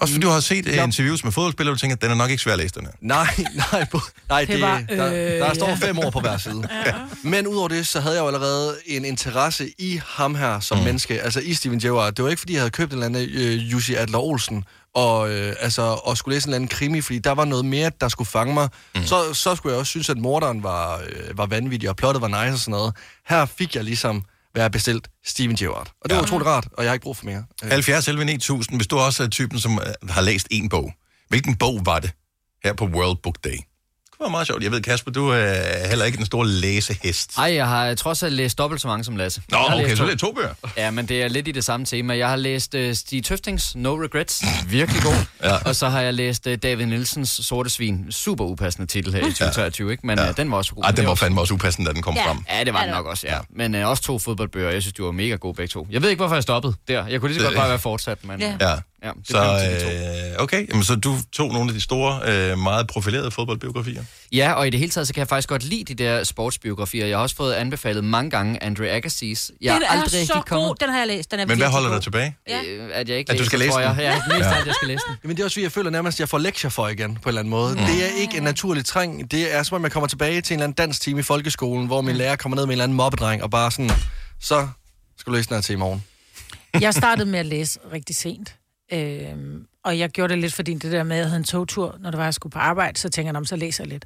[0.01, 0.83] Også fordi du har set ja.
[0.83, 2.85] interviews med fodboldspillere, og du tænker, at den er nok ikke svær at læse, den
[2.85, 2.91] her.
[3.01, 3.27] Nej,
[3.71, 3.85] nej,
[4.29, 5.75] nej det, Det var, der, der øh, står ja.
[5.75, 6.67] fem ord på hver side.
[6.85, 6.93] Ja.
[7.23, 10.83] Men udover det, så havde jeg jo allerede en interesse i ham her som mm.
[10.83, 12.13] menneske, altså i Steven Gerrard.
[12.13, 14.63] Det var ikke, fordi jeg havde købt en eller anden øh, Jussi Adler Olsen,
[14.95, 17.91] og, øh, altså, og skulle læse en eller anden krimi, fordi der var noget mere,
[18.01, 18.69] der skulle fange mig.
[18.95, 19.03] Mm.
[19.05, 22.27] Så, så skulle jeg også synes, at morderen var, øh, var vanvittig, og plottet var
[22.27, 22.95] nice og sådan noget.
[23.29, 24.23] Her fik jeg ligesom
[24.59, 25.87] være bestilt Steven Gerrard.
[26.01, 26.23] Og det var Ja.
[26.23, 27.43] utroligt rart, og jeg har ikke brug for mere.
[27.63, 30.93] Øh, 70 11 9000, hvis du også er typen, som øh, har læst en bog.
[31.29, 32.11] Hvilken bog var det
[32.63, 33.57] her på World Book Day?
[34.19, 34.63] Det var meget sjovt.
[34.63, 37.37] Jeg ved, Kasper, du er heller ikke den store læsehest.
[37.37, 39.41] Ej, jeg har trods alt læst dobbelt så mange som Lasse.
[39.51, 40.03] Nå, okay, læst så to.
[40.03, 40.49] er det to bøger.
[40.77, 42.17] Ja, men det er lidt i det samme tema.
[42.17, 45.13] Jeg har læst uh, Stig Tøftings No Regrets, virkelig god.
[45.43, 45.55] Ja.
[45.65, 49.23] Og så har jeg læst uh, David Nielsens Sorte Svin, super upassende titel her i
[49.23, 50.07] 2023, ikke?
[50.07, 50.29] Men Ja.
[50.29, 50.83] uh, den var også god.
[50.83, 52.27] Ej, den det var fandme også upassende, da den kom ja.
[52.29, 52.37] frem.
[52.49, 53.37] Ja, det var den nok også, ja.
[53.49, 54.69] Men uh, også to fodboldbøger.
[54.69, 55.87] Jeg synes, de var mega gode begge to.
[55.91, 57.07] Jeg ved ikke, hvorfor jeg stoppede der.
[57.07, 58.39] Jeg kunne lige så godt bare være fortsat, men...
[58.39, 58.55] Ja.
[58.61, 58.75] Ja.
[59.03, 59.37] Ja, det så,
[60.37, 62.21] øh, okay, Jamen, så du tog nogle af de store,
[62.51, 64.03] øh, meget profilerede fodboldbiografier.
[64.31, 67.05] Ja, og i det hele taget, så kan jeg faktisk godt lide de der sportsbiografier.
[67.05, 69.49] Jeg har også fået anbefalet mange gange Andre Agassiz.
[69.61, 70.81] Jeg den er aldrig så rigtig god, kommet...
[70.81, 71.31] den har jeg læst.
[71.31, 72.35] Den er Men hvad holder dig tilbage?
[72.47, 72.61] Ja.
[72.67, 73.89] Øh, at jeg ikke At du skal læse tror jeg.
[73.89, 73.99] den?
[73.99, 74.55] Ja, mest Ja.
[74.65, 75.15] jeg skal læse den.
[75.23, 77.21] Jamen det er også fordi, jeg føler nærmest, at jeg får lektier for igen, på
[77.21, 77.73] en eller anden måde.
[77.75, 77.79] Mm.
[77.81, 79.31] Det er ikke en naturlig træng.
[79.31, 81.87] Det er som om, jeg kommer tilbage til en eller anden dansk time i folkeskolen,
[81.87, 83.91] hvor min lærer kommer ned med en eller anden mobbedreng, og bare sådan,
[84.41, 84.67] så
[85.17, 86.03] skal du læse den her til i morgen.
[86.81, 88.55] Jeg startede med at læse rigtig sent.
[88.93, 91.97] Øhm, og jeg gjorde det lidt, fordi det der med, at jeg havde en togtur,
[91.99, 93.89] når det var, jeg skulle på arbejde, så tænker jeg, "Nå, men så læser jeg
[93.91, 94.05] lidt.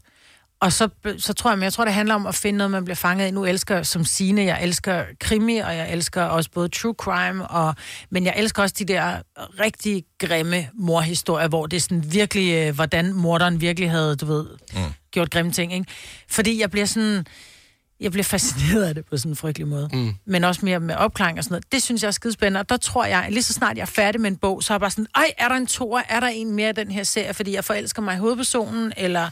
[0.60, 2.84] Og så, så tror jeg, men jeg tror, det handler om at finde noget, man
[2.86, 3.32] bliver fanget i.
[3.32, 7.76] Nu elsker som Signe, jeg elsker krimi, og jeg elsker også både true crime, og,
[8.10, 9.18] men jeg elsker også de der
[9.60, 14.46] rigtig grimme morhistorier, hvor det er sådan virkelig, øh, hvordan morderen virkelig havde, du ved,
[14.74, 14.80] mm.
[15.12, 15.86] gjort grimme ting, ikke?
[16.30, 17.26] Fordi jeg bliver sådan,
[18.00, 19.90] jeg bliver fascineret af det på sådan en frygtelig måde.
[19.94, 20.14] Mm.
[20.26, 21.72] Men også mere med opklaring og sådan noget.
[21.72, 22.60] Det synes jeg er skidespændende.
[22.60, 24.76] Og der tror jeg, lige så snart jeg er færdig med en bog, så er
[24.76, 26.02] jeg bare sådan, ej, er der en toer?
[26.10, 27.34] Er der en mere af den her serie?
[27.34, 29.30] Fordi jeg forelsker mig i hovedpersonen, eller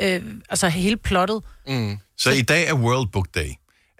[0.00, 1.42] øh, altså hele plottet.
[1.66, 1.98] Mm.
[2.18, 3.48] Så i dag er World Book Day.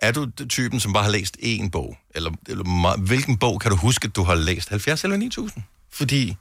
[0.02, 1.96] Er du typen, som bare har læst én bog?
[2.14, 4.68] Eller, eller hvilken bog kan du huske, at du har læst?
[4.68, 5.62] 70 eller 9000?
[5.92, 6.36] Fordi det,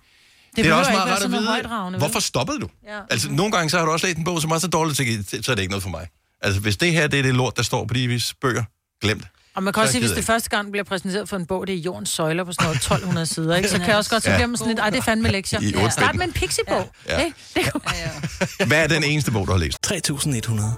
[0.55, 2.70] det er også meget rart at vide, hvorfor stoppede du?
[2.88, 2.99] Ja.
[3.09, 5.03] Altså, nogle gange så har du også læst en bog, som er så dårlig, så
[5.41, 6.07] så er det ikke noget for mig.
[6.41, 8.63] Altså, hvis det her det er det lort, der står på de vis bøger,
[9.01, 9.27] glem det.
[9.55, 11.67] Og man kan også Så sige, hvis det første gang bliver præsenteret for en bog,
[11.67, 13.69] det er jordens søjler på sådan noget 1200 sider, ikke?
[13.69, 14.35] så kan jeg også godt, så Ja.
[14.35, 15.59] bliver man sådan lidt, ej, det er fandme lektier.
[15.61, 16.89] I otte Start med en pixie-bog.
[17.09, 17.19] Ja.
[17.25, 17.38] Ikke?
[17.55, 18.67] Det kan...
[18.67, 19.77] Hvad er den eneste bog, du har læst?
[19.83, 20.73] 3100.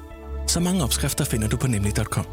[0.47, 2.25] Så mange opskrifter finder du på nemlig.com.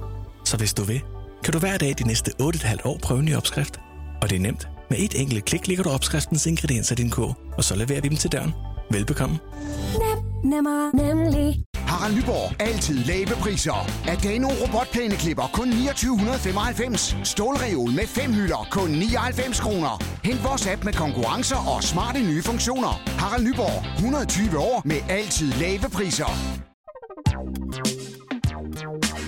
[0.45, 1.01] Så hvis du vil,
[1.45, 3.81] kan du hver dag de næste 8,5 år prøve en ny opskrift.
[4.23, 4.69] Og det er nemt.
[4.91, 8.09] Med et enkelt klik ligger du opskriftens ingredienser i din kog, og så leverer vi
[8.09, 8.55] dem til døren.
[8.91, 9.39] Velbekomme.
[10.47, 11.65] Nemmer, nemlig.
[11.75, 12.61] Harald Nyborg.
[12.61, 13.79] Altid lave priser.
[14.09, 17.17] Adano robotplæneklipper kun 2995.
[17.25, 20.05] Stålreol med fem hylder kun 99 kroner.
[20.25, 22.93] Hent vores app med konkurrencer og smarte nye funktioner.
[23.23, 23.95] Harald Nyborg.
[23.97, 26.31] 120 år med altid lave priser.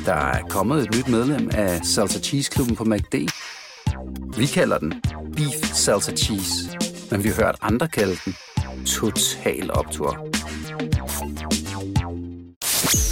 [0.04, 3.14] Der er kommet et nyt medlem af Salsa Cheese Klubben på MACD.
[4.36, 4.94] Vi kalder den
[5.36, 6.54] Beef Salsa Cheese,
[7.10, 8.34] men vi har hørt andre kalde den
[8.86, 10.37] Total Optor.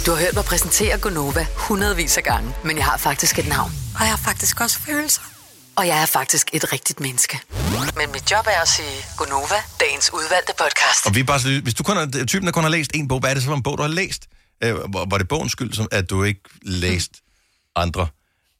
[0.07, 3.71] Du har hørt mig præsentere Gonova hundredvis af gange, men jeg har faktisk et navn.
[3.95, 5.21] Og jeg har faktisk også følelser.
[5.77, 7.39] Og jeg er faktisk et rigtigt menneske.
[7.97, 11.05] Men mit job er at sige Gonova, dagens udvalgte podcast.
[11.07, 13.07] Og vi er bare, så- hvis du kun er typen, der kun har læst en
[13.07, 14.27] bog, hvad er det så for en bog, du har læst?
[14.63, 14.75] Øh,
[15.11, 17.11] var, det bogens skyld, som, at du ikke læst
[17.75, 18.07] andre?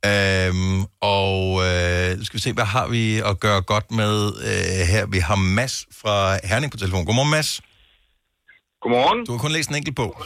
[0.05, 5.05] Øhm, og øh, skal vi se, hvad har vi at gøre godt med øh, her?
[5.05, 7.05] Vi har Mads fra Herning på telefon.
[7.05, 7.61] Godmorgen, Mads.
[8.81, 9.25] Godmorgen.
[9.25, 10.25] Du har kun læst en enkelt bog.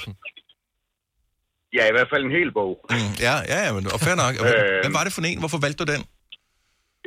[1.77, 2.73] Ja, i hvert fald en hel bog.
[2.89, 4.33] Mm, ja, ja, ja, men, og fair nok.
[4.47, 4.79] Øh.
[4.83, 5.39] Hvad var det for en?
[5.43, 6.03] Hvorfor valgte du den?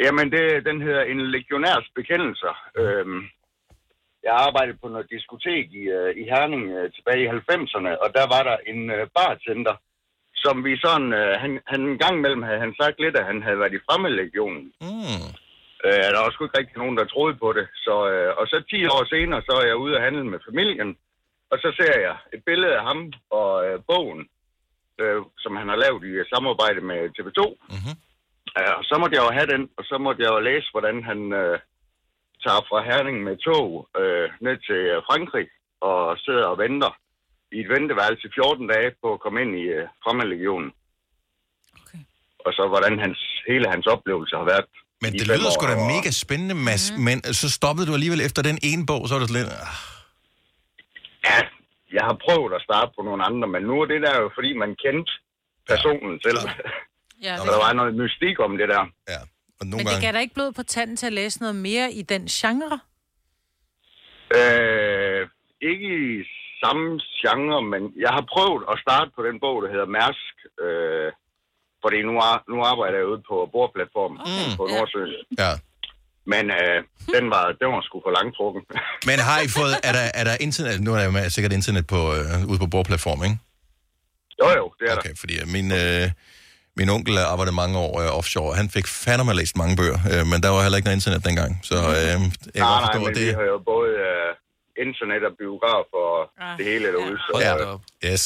[0.04, 2.54] Jamen, det, den hedder En legionærs bekendelser.
[2.80, 3.20] Øhm,
[4.26, 8.26] jeg arbejdede på noget diskotek i, øh, i Herning øh, tilbage i 90'erne, og der
[8.34, 9.74] var der en øh, bartender,
[10.44, 13.42] som vi sådan, øh, han, han en gang imellem havde han sagt lidt, at han
[13.42, 14.64] havde været i fremmedlegionen.
[14.80, 15.26] Mm.
[15.86, 17.66] Øh, der var sgu ikke rigtig nogen, der troede på det.
[17.84, 20.90] Så, øh, og så 10 år senere, så er jeg ude at handle med familien,
[21.52, 24.22] og så ser jeg et billede af ham og øh, bogen,
[25.02, 27.40] øh, som han har lavet i øh, samarbejde med TV2.
[27.74, 27.96] Mm-hmm.
[28.58, 30.96] Ja, og så måtte jeg jo have den, og så måtte jeg jo læse, hvordan
[31.10, 31.56] han øh,
[32.44, 33.66] tager fra Herning med tog
[34.00, 35.46] øh, ned til øh, Frankrig
[35.88, 36.92] og sidder og venter
[37.56, 40.70] i et venteværelse i 14 dage på at komme ind i øh, fremmedlegionen.
[41.80, 42.00] Okay.
[42.44, 43.18] Og så hvordan hans,
[43.50, 44.66] hele hans oplevelse har været.
[45.04, 47.02] Men det lyder sgu da mega spændende, Mads, mm.
[47.06, 49.46] men så stoppede du alligevel efter den ene bog, så var det lidt...
[49.46, 49.76] ah,
[51.28, 51.38] Ja,
[51.96, 54.50] jeg har prøvet at starte på nogle andre, men nu er det der jo, fordi
[54.62, 55.12] man kendte
[55.70, 56.40] personen selv.
[57.26, 58.84] Ja, og der var noget mystik om det der.
[59.12, 59.20] Ja,
[59.60, 62.02] og Men det gav dig ikke blod på tanden til at læse noget mere i
[62.02, 62.80] den genre?
[64.38, 65.28] Øh,
[65.70, 66.24] ikke i
[66.62, 70.34] samme genre, men jeg har prøvet at starte på den bog, der hedder Mærsk.
[70.64, 71.12] Øh,
[71.82, 74.56] fordi nu, ar- nu arbejder jeg ude på bordplatformen okay.
[74.58, 75.12] på Nordsøen.
[75.42, 75.52] Ja.
[76.32, 76.76] Men øh,
[77.14, 78.62] den, var, den var sgu for langtrukken.
[79.08, 81.86] Men har I fået, er der, er der internet, nu er der jo sikkert internet
[81.86, 83.38] på, øh, ude på bordplatform, ikke?
[84.40, 85.22] Jo, jo, det er okay, der.
[85.22, 86.10] fordi øh, min, øh,
[86.76, 90.26] min onkel arbejdede mange år øh, offshore, og han fik fandme læst mange bøger, øh,
[90.30, 93.00] men der var heller ikke noget internet dengang, så øh, jeg nej, godt nej, forstå,
[93.04, 93.26] men det...
[93.26, 94.30] vi har jo både øh,
[94.86, 96.14] internet og biograf og
[96.44, 96.58] ah.
[96.58, 97.16] det hele derude.
[97.26, 98.24] Så, Ja, øh, yes.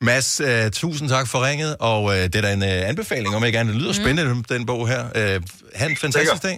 [0.00, 3.44] Mads, uh, tusind tak for ringet, og uh, det er da en uh, anbefaling, om
[3.44, 3.74] ikke andet.
[3.74, 5.02] Det lyder spændende, den bog her.
[5.04, 5.42] Uh,
[5.78, 6.56] ha' en fantastisk dag.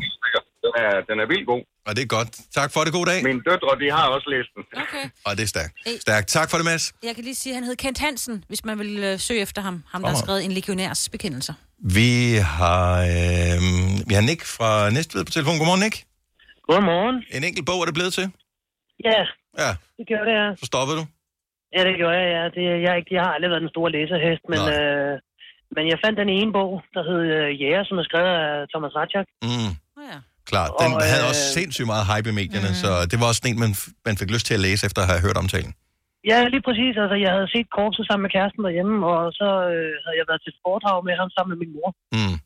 [0.84, 1.62] Er, den er vildt god.
[1.86, 2.30] Og det er godt.
[2.58, 2.92] Tak for det.
[2.98, 3.18] God dag.
[3.30, 4.62] Mine døtre, de har også læst den.
[4.82, 5.04] Okay.
[5.26, 5.72] Og det er stærkt.
[6.06, 6.26] Stærkt.
[6.38, 6.84] Tak for det, Mads.
[7.08, 9.60] Jeg kan lige sige, at han hed Kent Hansen, hvis man vil øh, søge efter
[9.62, 9.76] ham.
[9.92, 11.54] Ham, der har skrevet en legionærs bekendelser.
[11.98, 12.12] Vi
[12.58, 13.58] har, øh,
[14.08, 15.58] vi har Nick fra Næstved på telefon.
[15.58, 15.96] Godmorgen, Nick.
[16.68, 17.16] Godmorgen.
[17.36, 18.26] En enkelt bog er det blevet til?
[19.08, 19.20] Ja,
[19.64, 19.70] Ja.
[19.98, 20.46] det gjorde det, ja.
[20.60, 21.04] Så stoppede du?
[21.76, 22.44] Ja, det gjorde jeg, ja.
[22.56, 25.14] Det, jeg, er ikke, jeg har aldrig været den store læserhest, men, øh,
[25.76, 28.92] men jeg fandt den ene bog, der hed øh, Jæger, som er skrevet af Thomas
[28.98, 29.26] Ratchak.
[29.46, 29.72] Mm.
[30.53, 30.70] Klart.
[30.82, 32.80] Den Og, havde øh, også sindssygt meget hype i medierne, mm.
[32.82, 33.72] så det var også en, man,
[34.09, 35.72] man fik lyst til at læse, efter at have hørt omtalen.
[36.30, 36.94] Ja, lige præcis.
[37.03, 40.42] Altså, jeg havde set korpset sammen med kæresten derhjemme, og så øh, havde jeg været
[40.47, 42.36] til foredrag med ham sammen med min mor, Mm.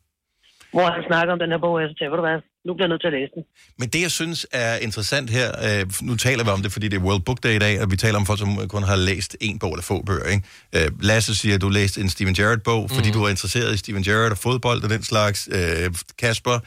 [0.75, 2.91] hvor han snakker om den her bog, og jeg ved du hvad, nu bliver jeg
[2.93, 3.43] nødt til at læse den.
[3.79, 6.97] Men det, jeg synes er interessant her, øh, nu taler vi om det, fordi det
[6.97, 9.31] er World Book Day i dag, og vi taler om folk, som kun har læst
[9.47, 10.27] en bog eller få bøger.
[10.35, 10.43] Ikke?
[10.75, 13.15] Øh, Lasse siger, at du læste en Steven Gerrard-bog, fordi Mhm.
[13.17, 15.49] du er interesseret i Steven Gerrard og fodbold og den slags.
[15.57, 15.89] Øh,
[16.23, 16.57] Kasper,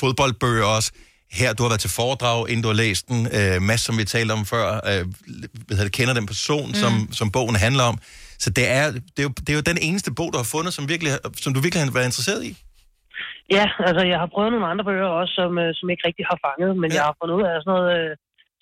[0.00, 0.92] fodboldbøger også.
[1.32, 3.20] Her, du har været til foredrag, inden du har læst den.
[3.38, 5.04] Øh, Mads, som vi talte om før, øh,
[5.70, 6.74] hedder det, kender den person, mm.
[6.82, 7.98] som, som bogen handler om.
[8.38, 10.72] Så det er, det, er jo, det er jo den eneste bog, du har fundet,
[10.74, 11.12] som, virkelig,
[11.44, 12.52] som du virkelig har været interesseret i.
[13.56, 16.38] Ja, altså, jeg har prøvet nogle andre bøger også, som, øh, som ikke rigtig har
[16.46, 16.96] fanget, men ja.
[16.96, 17.88] jeg har fundet ud af sådan noget...
[17.98, 18.16] Øh,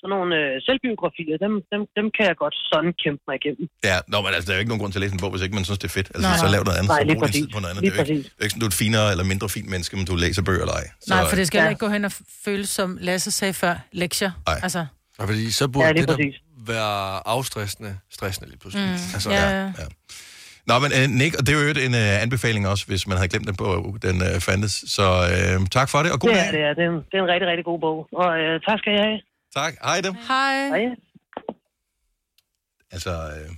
[0.05, 3.65] sådan nogle øh, selvbiografier, dem, dem, dem kan jeg godt sådan kæmpe mig igennem.
[3.91, 5.31] Ja, nå, men altså, der er jo ikke nogen grund til at læse en bog,
[5.35, 6.09] hvis ikke man synes, det er fedt.
[6.15, 7.83] Altså, Nej, så lav noget andet, Nej, så brug din tid på noget andet.
[7.85, 9.47] Lige det er jo ikke, det er ikke sådan, du er et finere eller mindre
[9.57, 10.87] fint menneske, men du læser bøger eller ej.
[11.07, 11.65] Så, Nej, for det skal Ja.
[11.65, 11.71] ja.
[11.73, 12.13] ikke gå hen og
[12.47, 14.33] føles, som Lasse sagde før, lektier.
[14.51, 14.59] Nej.
[14.67, 14.83] Altså,
[15.21, 16.35] Og fordi så burde Ja, ja, det, præcis.
[16.35, 16.95] der være
[17.37, 18.87] afstressende, stressende lige pludselig.
[18.87, 19.15] Mm.
[19.17, 19.65] Altså, Ja, ja.
[19.83, 19.87] ja.
[20.71, 23.29] Nå, men uh, Nick, og det er jo en uh, anbefaling også, hvis man havde
[23.33, 23.69] glemt den på,
[24.07, 24.75] den uh, fandtes.
[24.97, 25.05] Så
[25.61, 26.47] uh, tak for det, og god det dag.
[26.49, 26.73] er det, er.
[26.79, 27.97] Det er, en, det er en rigtig, rigtig god bog.
[28.23, 29.19] Og øh, tak skal jeg have.
[29.55, 29.75] Tak.
[29.83, 30.15] Hej dem.
[30.15, 30.69] Hej.
[30.69, 30.85] Hej.
[32.93, 33.55] Altså, uh,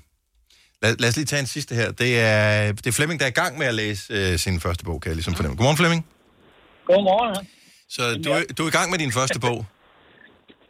[0.83, 1.93] lad, lad os lige tage en sidste her.
[1.93, 4.85] Det er, det er Flemming, der er i gang med at læse uh, sin første
[4.85, 5.57] bog, kan jeg ligesom fornemme.
[5.57, 6.07] Godmorgen, Flemming.
[6.87, 7.47] Godmorgen.
[7.89, 9.67] Så du, er- du er i gang med din første bog.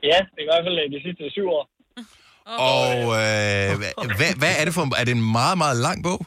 [0.02, 1.64] Ja, det er i hvert fald øh, de sidste syv år.
[2.46, 6.26] Og uh, hvad, hvad er det for en- Er det en meget, meget lang bog?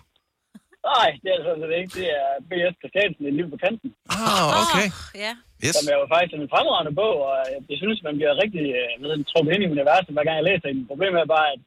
[0.92, 1.94] Nej, det er sådan set ikke.
[2.00, 2.76] Det er B.S.
[2.82, 3.90] Christiansen, Et liv på kanten.
[4.16, 4.88] Ah, okay.
[5.26, 5.34] Ja.
[5.66, 5.74] Yes.
[5.76, 7.36] Som er jo faktisk en fremragende bog, og
[7.72, 10.68] jeg, synes, man bliver rigtig øh, ved, trukket ind i universet, hver gang jeg læser
[10.68, 10.90] den.
[10.92, 11.62] Problemet er bare, at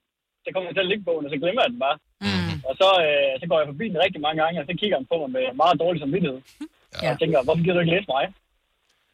[0.44, 1.96] så kommer jeg til at ligge bogen, og så glemmer jeg den bare.
[2.26, 2.56] Mm.
[2.68, 5.10] Og så, øh, så går jeg forbi den rigtig mange gange, og så kigger han
[5.10, 6.38] på mig med meget dårlig samvittighed.
[6.42, 6.98] Ja.
[7.00, 8.24] Og jeg tænker, hvorfor gider du ikke læse mig?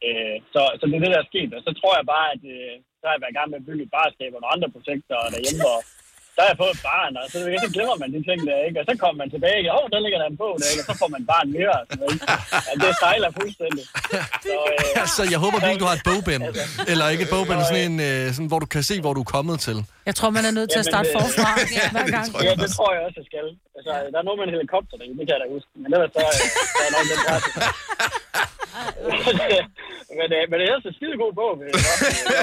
[0.07, 1.51] Øh, så, så det er det, der er sket.
[1.57, 3.67] Og så tror jeg bare, at øh, så har jeg været i gang med at
[3.69, 5.79] bygge et barskab og nogle andre projekter derhjemme, og
[6.39, 8.77] så har jeg fået et barn, og så, så glemmer man de ting der, ikke?
[8.81, 10.83] Og så kommer man tilbage, og oh, der ligger der en bog der, ikke?
[10.83, 12.27] Og så får man et barn mere, og sådan noget, ikke?
[12.69, 13.85] Ja, det sejler fuldstændig.
[14.47, 16.43] Så, øh, Altså, jeg håber virkelig, du har et bogbind.
[16.93, 19.31] Eller ikke et bogbind, sådan en, øh, sådan, hvor du kan se, hvor du er
[19.37, 19.77] kommet til.
[20.09, 21.51] jeg tror, man er nødt til at starte Jamen, øh, forfra
[21.95, 22.27] hver gang.
[22.49, 23.47] Ja, det tror jeg også, jeg skal.
[23.79, 25.71] Altså, der er noget med en helikopter der, det kan jeg da huske.
[25.83, 27.39] Men ellers så, øh, så er nok den der.
[30.19, 32.01] men, øh, men det er altså en skide god bog, vil jeg godt,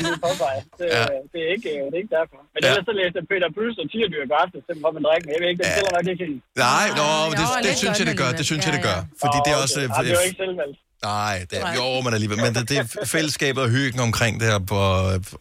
[0.09, 0.59] øh, påpege.
[0.79, 1.01] Det, Ja.
[1.13, 1.17] ja.
[1.33, 2.39] det, er ikke, øh, det er ikke derfor.
[2.53, 2.67] Men Ja.
[2.69, 5.27] ellers så læste jeg Peter Bøs og Tierdyr i går aftes, simpelthen hvor man drikker.
[5.33, 5.93] Jeg ved ikke, det Ja.
[5.97, 6.39] nok ikke helt.
[6.67, 7.07] Nej, nå,
[7.39, 8.29] det, det, lidt synes jeg, det gør.
[8.39, 8.99] Det synes jeg, det gør.
[9.23, 9.77] Fordi det er også...
[9.81, 10.77] Ja, det er jo ikke selvvalgt.
[11.11, 12.37] Nej, det er, jo, men alligevel.
[12.45, 14.79] Men det, det er fællesskabet og hyggen omkring det her, på,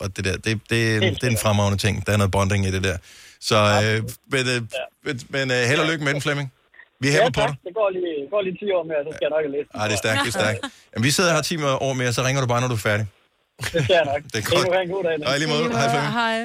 [0.03, 0.81] og det der, det, det,
[1.21, 1.95] det er en fremragende ting.
[2.07, 2.97] Der er noget bonding i det der.
[3.49, 3.99] Så, øh,
[4.35, 6.53] men, øh, men øh, held og lykke med den, Flemming.
[7.05, 7.55] Vi hæpper på ja, dig.
[7.57, 7.67] tak.
[7.69, 9.69] Det går lige, det går lige 10 år mere, så skal jeg nok have læst.
[9.73, 9.77] den.
[9.81, 10.59] Ej, det er stærkt, det er stærkt.
[10.93, 11.55] Jamen, vi sidder her 10
[11.89, 13.05] år mere, så ringer du bare, når du er færdig.
[13.75, 14.23] Det skal jeg nok.
[14.33, 14.67] Det er godt.
[14.75, 15.15] have en god dag.
[15.37, 15.63] I lige måde.
[15.81, 16.13] Hej, Flemming.
[16.23, 16.37] Hej.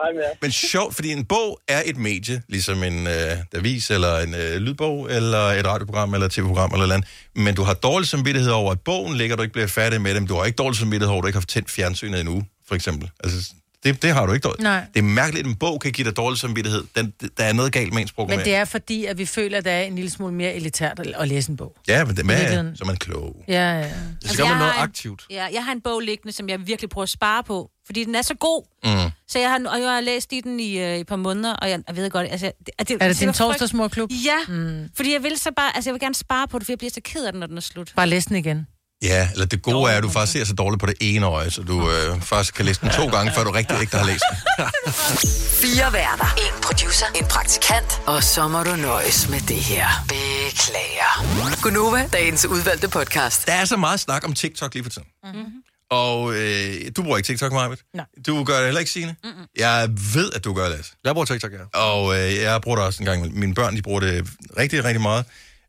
[0.00, 0.34] Hej med jer.
[0.42, 4.56] Men sjovt, fordi en bog er et medie, ligesom en øh, avis, eller en øh,
[4.66, 7.08] lydbog, eller et radioprogram, eller et tv-program, eller andet.
[7.44, 10.26] Men du har dårlig samvittighed over, at bogen ligger, du ikke bliver færdig med dem.
[10.26, 13.10] Du har ikke dårlig samvittighed over, at du ikke har tændt fjernsynet endnu, for eksempel.
[13.24, 13.38] Altså,
[13.84, 14.62] det, det har du ikke dårligt.
[14.62, 14.84] Nej.
[14.94, 16.84] Det er mærkeligt, at en bog kan give dig dårlig samvittighed.
[16.96, 18.44] Den, der er noget galt med ens Men programmering.
[18.44, 21.28] det er fordi, at vi føler, at det er en lille smule mere elitært at
[21.28, 21.76] læse en bog.
[21.88, 23.36] Ja, men det er, så er man klog.
[23.48, 23.90] Ja, ja.
[24.24, 25.26] Så gør man noget en- aktivt.
[25.30, 28.14] Ja, jeg har en bog liggende, som jeg virkelig prøver at spare på, fordi den
[28.14, 28.62] er så god.
[28.84, 29.10] Mm.
[29.28, 31.70] Så jeg har, og jeg har læst i den i øh, et par måneder, og
[31.70, 32.52] jeg, jeg ved godt, altså...
[32.66, 34.10] Det, det, Er det din var frygt- torsdagsmorklub?
[34.24, 34.88] Ja, mm.
[34.96, 36.90] fordi jeg vil så bare, altså jeg vil gerne spare på det, for jeg bliver
[36.90, 37.92] så ked af den, når den er slut.
[37.96, 38.66] Bare læs den igen.
[39.02, 41.50] Ja, eller det gode er, at du faktisk ser så dårligt på det ene øje,
[41.50, 44.24] så du øh, faktisk kan læse den to gange, før du rigtig ikke har læst
[44.30, 44.38] den.
[45.62, 46.34] Fire værter.
[46.36, 47.06] En producer.
[47.14, 48.00] En praktikant.
[48.06, 49.86] Og så må du nøjes med det her.
[50.08, 51.62] Beklager.
[51.62, 53.46] Gunova, dagens udvalgte podcast.
[53.46, 55.08] Der er så meget snak om TikTok lige for tiden.
[55.24, 55.44] Mm-hmm.
[55.90, 57.82] Og øh, du bruger ikke TikTok, Marvitt?
[57.94, 58.04] Nej.
[58.26, 59.16] Du gør det heller ikke, Signe?
[59.24, 59.46] Mm-mm.
[59.58, 60.92] Jeg ved, at du gør det.
[61.04, 61.78] Jeg bruger TikTok, ja.
[61.78, 63.38] Og øh, jeg bruger det også en gang.
[63.38, 64.28] Mine børn, de bruger det
[64.58, 65.24] rigtig, rigtig meget.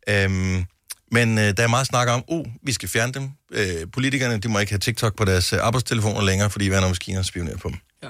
[0.10, 0.66] Øhm,
[1.12, 3.30] men øh, der er meget snak om, uh, vi skal fjerne dem.
[3.51, 6.88] Øh, politikerne, de må ikke have TikTok på deres øh, arbejdstelefoner længere, fordi hvad er
[6.88, 7.78] hvis Kina spionerer på dem?
[8.03, 8.09] Ja.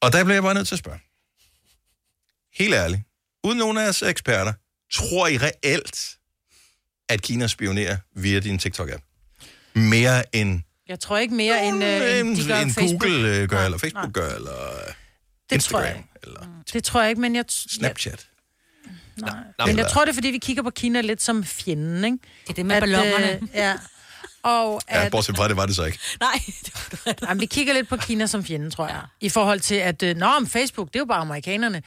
[0.00, 0.98] Og der bliver jeg bare nødt til at spørge.
[2.58, 3.02] Helt ærligt.
[3.44, 4.52] Uden nogen af jeres eksperter,
[4.92, 5.98] tror I reelt,
[7.08, 9.02] at Kina spionerer via din TikTok-app?
[9.74, 12.74] Mere end, Jeg tror ikke mere, end, øh, end de gør end.
[12.74, 14.12] Google øh, gør, Nej, eller Facebook nej.
[14.12, 14.52] gør, eller
[15.50, 16.04] Det Instagram, tror jeg.
[16.22, 17.44] eller Det tror jeg ikke, men jeg...
[17.52, 18.26] t- Snapchat.
[19.20, 19.66] Nej.
[19.66, 22.18] Men jeg tror, det er, fordi vi kigger på Kina lidt som fjenden, ikke?
[22.44, 23.32] Det er det med ballonerne.
[23.32, 23.74] Øh, ja.
[24.42, 25.98] Og Ja, at, bortset fra det var det så ikke.
[26.20, 26.40] Nej.
[27.28, 29.00] Jamen, vi kigger lidt på Kina som fjende, tror jeg.
[29.20, 30.02] I forhold til, at...
[30.02, 31.82] øh, Nå, om Facebook, det er jo bare amerikanerne.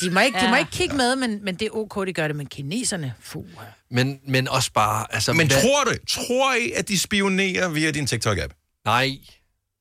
[0.00, 0.58] De må ikke, de må Ja.
[0.58, 2.36] ikke kigge med, men, men det er ok, de gør det.
[2.36, 3.44] Men kineserne, fuh.
[3.90, 5.06] Men, men også bare...
[5.10, 8.82] Altså, Men hvad- tror du, tror I, at de spionerer via din TikTok-app?
[8.84, 9.10] Nej,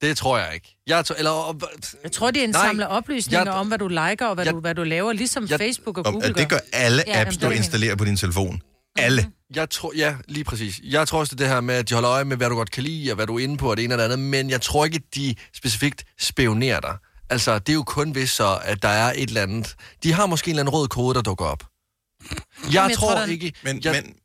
[0.02, 0.78] det tror jeg ikke.
[0.88, 1.58] Jeg, tror, eller,
[2.04, 4.84] Jeg tror, de indsamler oplysninger om, hvad du liker og hvad, Jeg- du, hvad du
[4.84, 8.06] laver, ligesom Facebook og Google det gør alle Ja, apps, jamen, du er installerer på
[8.06, 8.62] din telefon.
[8.98, 9.32] Alle.
[9.56, 10.80] Jeg tror, ja, lige præcis.
[10.84, 12.56] Jeg tror også, det er det her med, at de holder øje med, hvad du
[12.56, 14.20] godt kan lide, og hvad du er inde på, og det ene og det andet,
[14.20, 16.98] men jeg tror ikke, at de specifikt spionerer dig.
[17.30, 19.76] Altså, det er jo kun hvis så, at der er et eller andet...
[20.04, 21.64] De har måske en eller anden rød kode, der dukker op.
[21.64, 23.54] Jeg, jeg tror, tror, der- ikke...
[23.64, 24.16] Men, jeg, men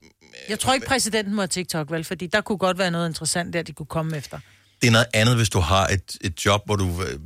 [0.48, 2.04] Jeg tror ikke, præsidenten må have TikTok, vel?
[2.04, 4.38] Fordi der kunne godt være noget interessant der, de kunne komme efter
[4.82, 7.18] det er noget andet, hvis du har et, et job, hvor du øh,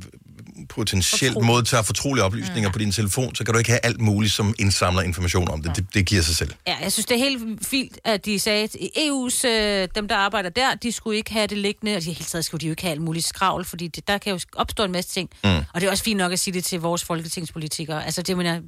[0.69, 1.47] potentielt Fortroligt.
[1.47, 2.73] modtager fortrolige oplysninger mm.
[2.73, 5.75] på din telefon, så kan du ikke have alt muligt, som indsamler information om det.
[5.75, 6.53] Det, det giver sig selv.
[6.67, 10.15] Ja, jeg synes, det er helt fint, at de sagde, at EU's, øh, dem der
[10.15, 12.71] arbejder der, de skulle ikke have det liggende, og de hele taget skulle de jo
[12.71, 15.29] ikke have alt muligt skravl, fordi det, der kan jo opstå en masse ting.
[15.43, 15.49] Mm.
[15.49, 18.05] Og det er også fint nok at sige det til vores folketingspolitikere.
[18.05, 18.61] Altså, det mener jeg,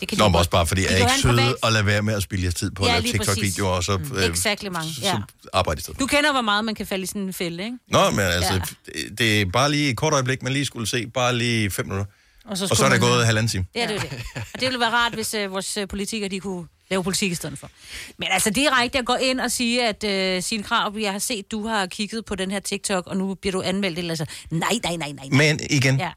[0.00, 2.02] det kan Nå, men også bare, fordi jeg er ikke søde privat- at lade være
[2.02, 4.16] med at spille jeres tid på at Ja, lave lige TikTok-videoer, og så, Mm.
[4.16, 5.10] øh, Exakt mange, ja.
[5.12, 5.22] så
[5.52, 6.00] arbejde i stedet.
[6.00, 7.76] Du kender, hvor meget man kan falde i sådan en fælde, ikke?
[7.88, 8.60] Nå, men altså, Ja.
[8.86, 11.86] det, det er bare lige et kort øjeblik, man lige skulle se, bare lige fem
[11.86, 12.06] minutter.
[12.44, 13.66] Og så, Og så er der gået halvanden time.
[13.74, 14.12] Ja, det er det.
[14.54, 17.34] Og det ville være rart, hvis uh, vores uh, politikere, de kunne lave politik i
[17.34, 17.70] stedet for.
[18.18, 21.50] Men altså direkte at gå ind og sige, at uh, sin krav, jeg har set,
[21.50, 24.26] du har kigget på den her TikTok, og nu bliver du anmeldt, eller så.
[24.50, 25.28] Nej, nej, nej, nej.
[25.30, 25.38] nej.
[25.38, 26.10] Men igen, Ja.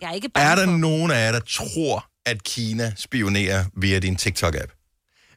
[0.00, 0.72] Jeg er ikke er der for...
[0.72, 4.72] nogen af jer, der tror, at Kina spionerer via din TikTok-app?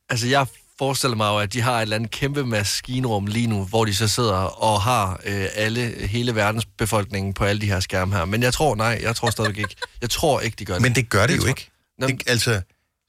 [0.09, 0.45] Altså, jeg
[0.79, 3.95] forestiller mig jo, at de har et eller andet kæmpe maskinrum lige nu, hvor de
[3.95, 8.25] så sidder og har øh, alle, hele verdens befolkning på alle de her skærme her.
[8.25, 9.75] Men jeg tror, nej, jeg tror stadig ikke.
[10.01, 10.81] Jeg tror ikke, de gør det.
[10.81, 11.69] Men det gør det jo tror- ikke.
[12.01, 12.61] Det, altså,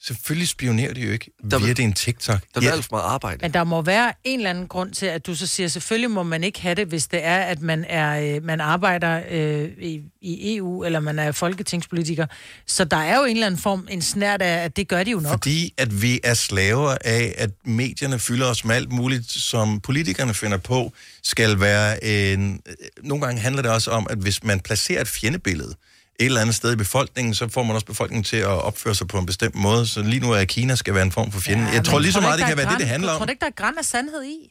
[0.02, 2.40] selvfølgelig spionerer de jo ikke via din TikTok.
[2.54, 3.38] Der bliver alt for meget arbejde.
[3.42, 6.22] Men der må være en eller anden grund til, at du så siger, selvfølgelig må
[6.22, 10.02] man ikke have det, hvis det er, at man, er, øh, man arbejder øh, i,
[10.20, 12.26] i EU, eller man er folketingspolitiker.
[12.66, 15.10] Så der er jo en eller anden form, en snært af, at det gør de
[15.10, 15.32] jo nok.
[15.32, 20.34] Fordi at vi er slaver af, at medierne fylder os med alt muligt, som politikerne
[20.34, 20.92] finder på,
[21.22, 22.60] skal være en...
[23.02, 25.74] Nogle gange handler det også om, at hvis man placerer et fjendebillede
[26.20, 29.08] et eller andet sted i befolkningen, så får man også befolkningen til at opføre sig
[29.08, 29.86] på en bestemt måde.
[29.86, 31.64] Så lige nu er Kina skal være en form for fjende.
[31.64, 33.18] Ja, jeg tror lige så meget, det kan være det, det handler Jeg om.
[33.18, 34.50] tror du ikke, der er græn af sandhed i?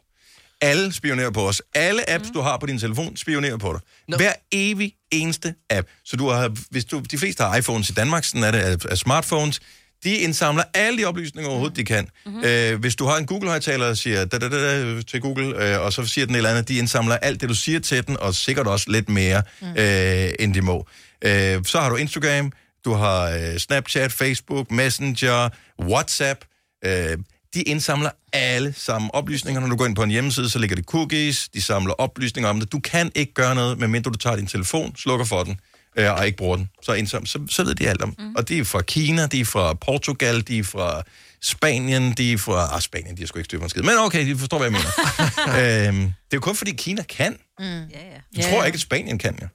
[0.61, 1.61] Alle spionerer på os.
[1.75, 2.33] Alle apps, mm.
[2.33, 3.81] du har på din telefon, spionerer på dig.
[4.07, 4.17] No.
[4.17, 5.87] Hver evig eneste app.
[6.05, 8.77] Så du har, hvis du, de fleste har iPhones i Danmark, sådan er det af,
[8.89, 9.59] af smartphones,
[10.03, 12.07] de indsamler alle de oplysninger overhovedet, de kan.
[12.25, 12.43] Mm-hmm.
[12.43, 15.81] Øh, hvis du har en Google-højtaler og siger da, da, da, da, til Google, øh,
[15.81, 18.17] og så siger den et eller andet, de indsamler alt det, du siger til den,
[18.19, 19.67] og sikkert også lidt mere, mm.
[19.67, 20.87] øh, end de må.
[21.25, 22.51] Øh, så har du Instagram,
[22.85, 25.49] du har øh, Snapchat, Facebook, Messenger,
[25.81, 26.45] WhatsApp.
[26.85, 27.17] Øh,
[27.53, 29.61] de indsamler alle sammen oplysninger.
[29.61, 32.59] Når du går ind på en hjemmeside, så ligger det cookies, de samler oplysninger om
[32.59, 32.71] det.
[32.71, 35.59] Du kan ikke gøre noget, medmindre du tager din telefon, slukker for den,
[35.97, 36.69] øh, og ikke bruger den.
[36.81, 38.15] Så, indsam, så, så ved de alt om.
[38.19, 38.35] Mm.
[38.35, 41.03] Og de er fra Kina, de er fra Portugal, de er fra
[41.41, 42.75] Spanien, de er fra...
[42.75, 43.81] Ah, Spanien, de har sgu ikke styr på en skid.
[43.81, 45.87] Men okay, de forstår, hvad jeg mener.
[45.89, 47.37] øhm, det er jo kun fordi Kina kan.
[47.59, 47.65] Mm.
[47.65, 48.19] Ja, ja.
[48.35, 49.47] Jeg tror ikke, at Spanien kan, ja.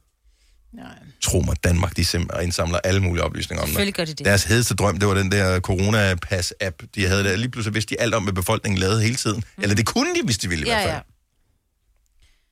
[1.22, 2.04] Tro mig, Danmark, de
[2.42, 3.96] indsamler alle mulige oplysninger om Selvfølgelig det.
[3.96, 4.24] gør de det.
[4.24, 7.36] Deres hedeste drøm, det var den der coronapas-app, de havde der.
[7.36, 9.44] Lige pludselig vidste de alt om, hvad befolkningen lavede hele tiden.
[9.56, 9.62] Mm.
[9.62, 10.94] Eller det kunne de, hvis de ville i Ja, hvert fald.
[10.94, 11.00] ja.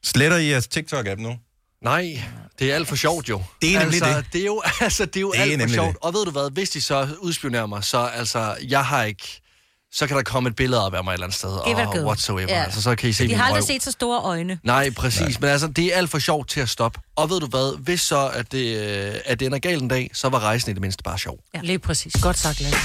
[0.05, 1.37] Sletter I jeres TikTok-app nu?
[1.83, 2.23] Nej,
[2.59, 3.43] det er alt for sjovt jo.
[3.63, 4.33] Det er nemlig altså, det.
[4.33, 5.89] Det er jo, altså, det er jo Det er alt for nemlig sjovt.
[5.95, 5.97] det.
[6.03, 9.39] Og ved du hvad, hvis de så udspionerer mig, så altså, jeg har ikke...
[9.95, 11.99] Så kan der komme et billede op af mig et eller andet sted, og go.
[11.99, 12.53] whatsoever.
[12.55, 12.65] Ja.
[12.65, 13.67] Altså, så kan I se De har aldrig røv.
[13.67, 14.59] set så store øjne.
[14.65, 15.21] Nej, præcis.
[15.21, 15.33] Nej.
[15.41, 17.01] Men altså, det er alt for sjovt til at stoppe.
[17.17, 20.11] Og ved du hvad, hvis så, at det, øh, at det ender galt en dag,
[20.15, 21.39] så var rejsen i det mindste bare sjov.
[21.55, 21.61] Ja.
[21.63, 22.13] Lige præcis.
[22.23, 22.79] Godt sagt, Lasse.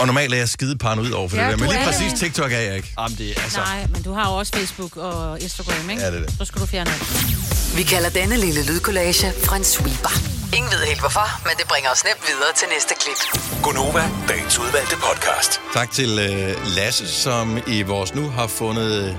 [0.00, 2.20] Og normalt er jeg skide paranoid over for Ja, det der, men lige præcis det.
[2.20, 2.94] TikTok er jeg ikke.
[2.98, 3.60] Jamen, det er Altså.
[3.60, 6.02] Nej, men du har jo også Facebook og Instagram, ikke?
[6.02, 6.34] Ja, det er det.
[6.38, 7.76] Så skal du fjerne alt.
[7.76, 10.12] Vi kalder denne lille lydkollage en sweeper.
[10.56, 13.20] Ingen ved helt hvorfor, men det bringer os nemt videre til næste klip.
[13.62, 15.60] Gunova, dagens udvalgte podcast.
[15.74, 19.18] Tak til øh, Lasse, som i vores nu har fundet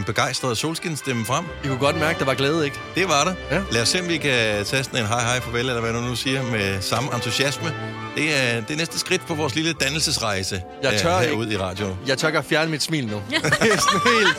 [0.00, 1.44] den begejstrede solskinstemme frem.
[1.64, 2.76] I kunne godt mærke, der var glæde, ikke?
[2.94, 3.34] Det var der.
[3.50, 3.60] Ja.
[3.70, 6.00] Lad os se, om vi kan tage sådan en hej hej farvel, eller hvad du
[6.00, 7.74] nu siger, med samme entusiasme.
[8.16, 11.34] Det er det er næste skridt på vores lille dannelsesrejse Jeg tør øh, ikke.
[11.34, 11.96] herude i radioen.
[12.06, 13.16] Jeg tør ikke fjerne mit smil nu.
[13.30, 14.36] det er sådan helt,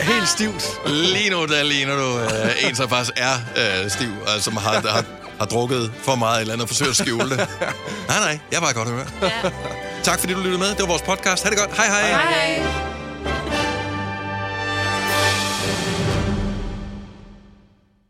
[0.00, 0.64] helt stivt.
[0.86, 3.32] Lige nu, der ligner du øh, en, som faktisk er
[3.84, 5.04] øh, stiv, altså, som har, har,
[5.38, 7.38] har drukket for meget eller andet og forsøger at skjule det.
[8.08, 9.04] Nej, nej, jeg bare i godt humør.
[9.22, 9.50] Ja.
[10.02, 10.68] Tak fordi du lyttede med.
[10.68, 11.42] Det var vores podcast.
[11.44, 11.76] Ha' det godt.
[11.76, 12.10] Hej hej.
[12.10, 12.97] Hej.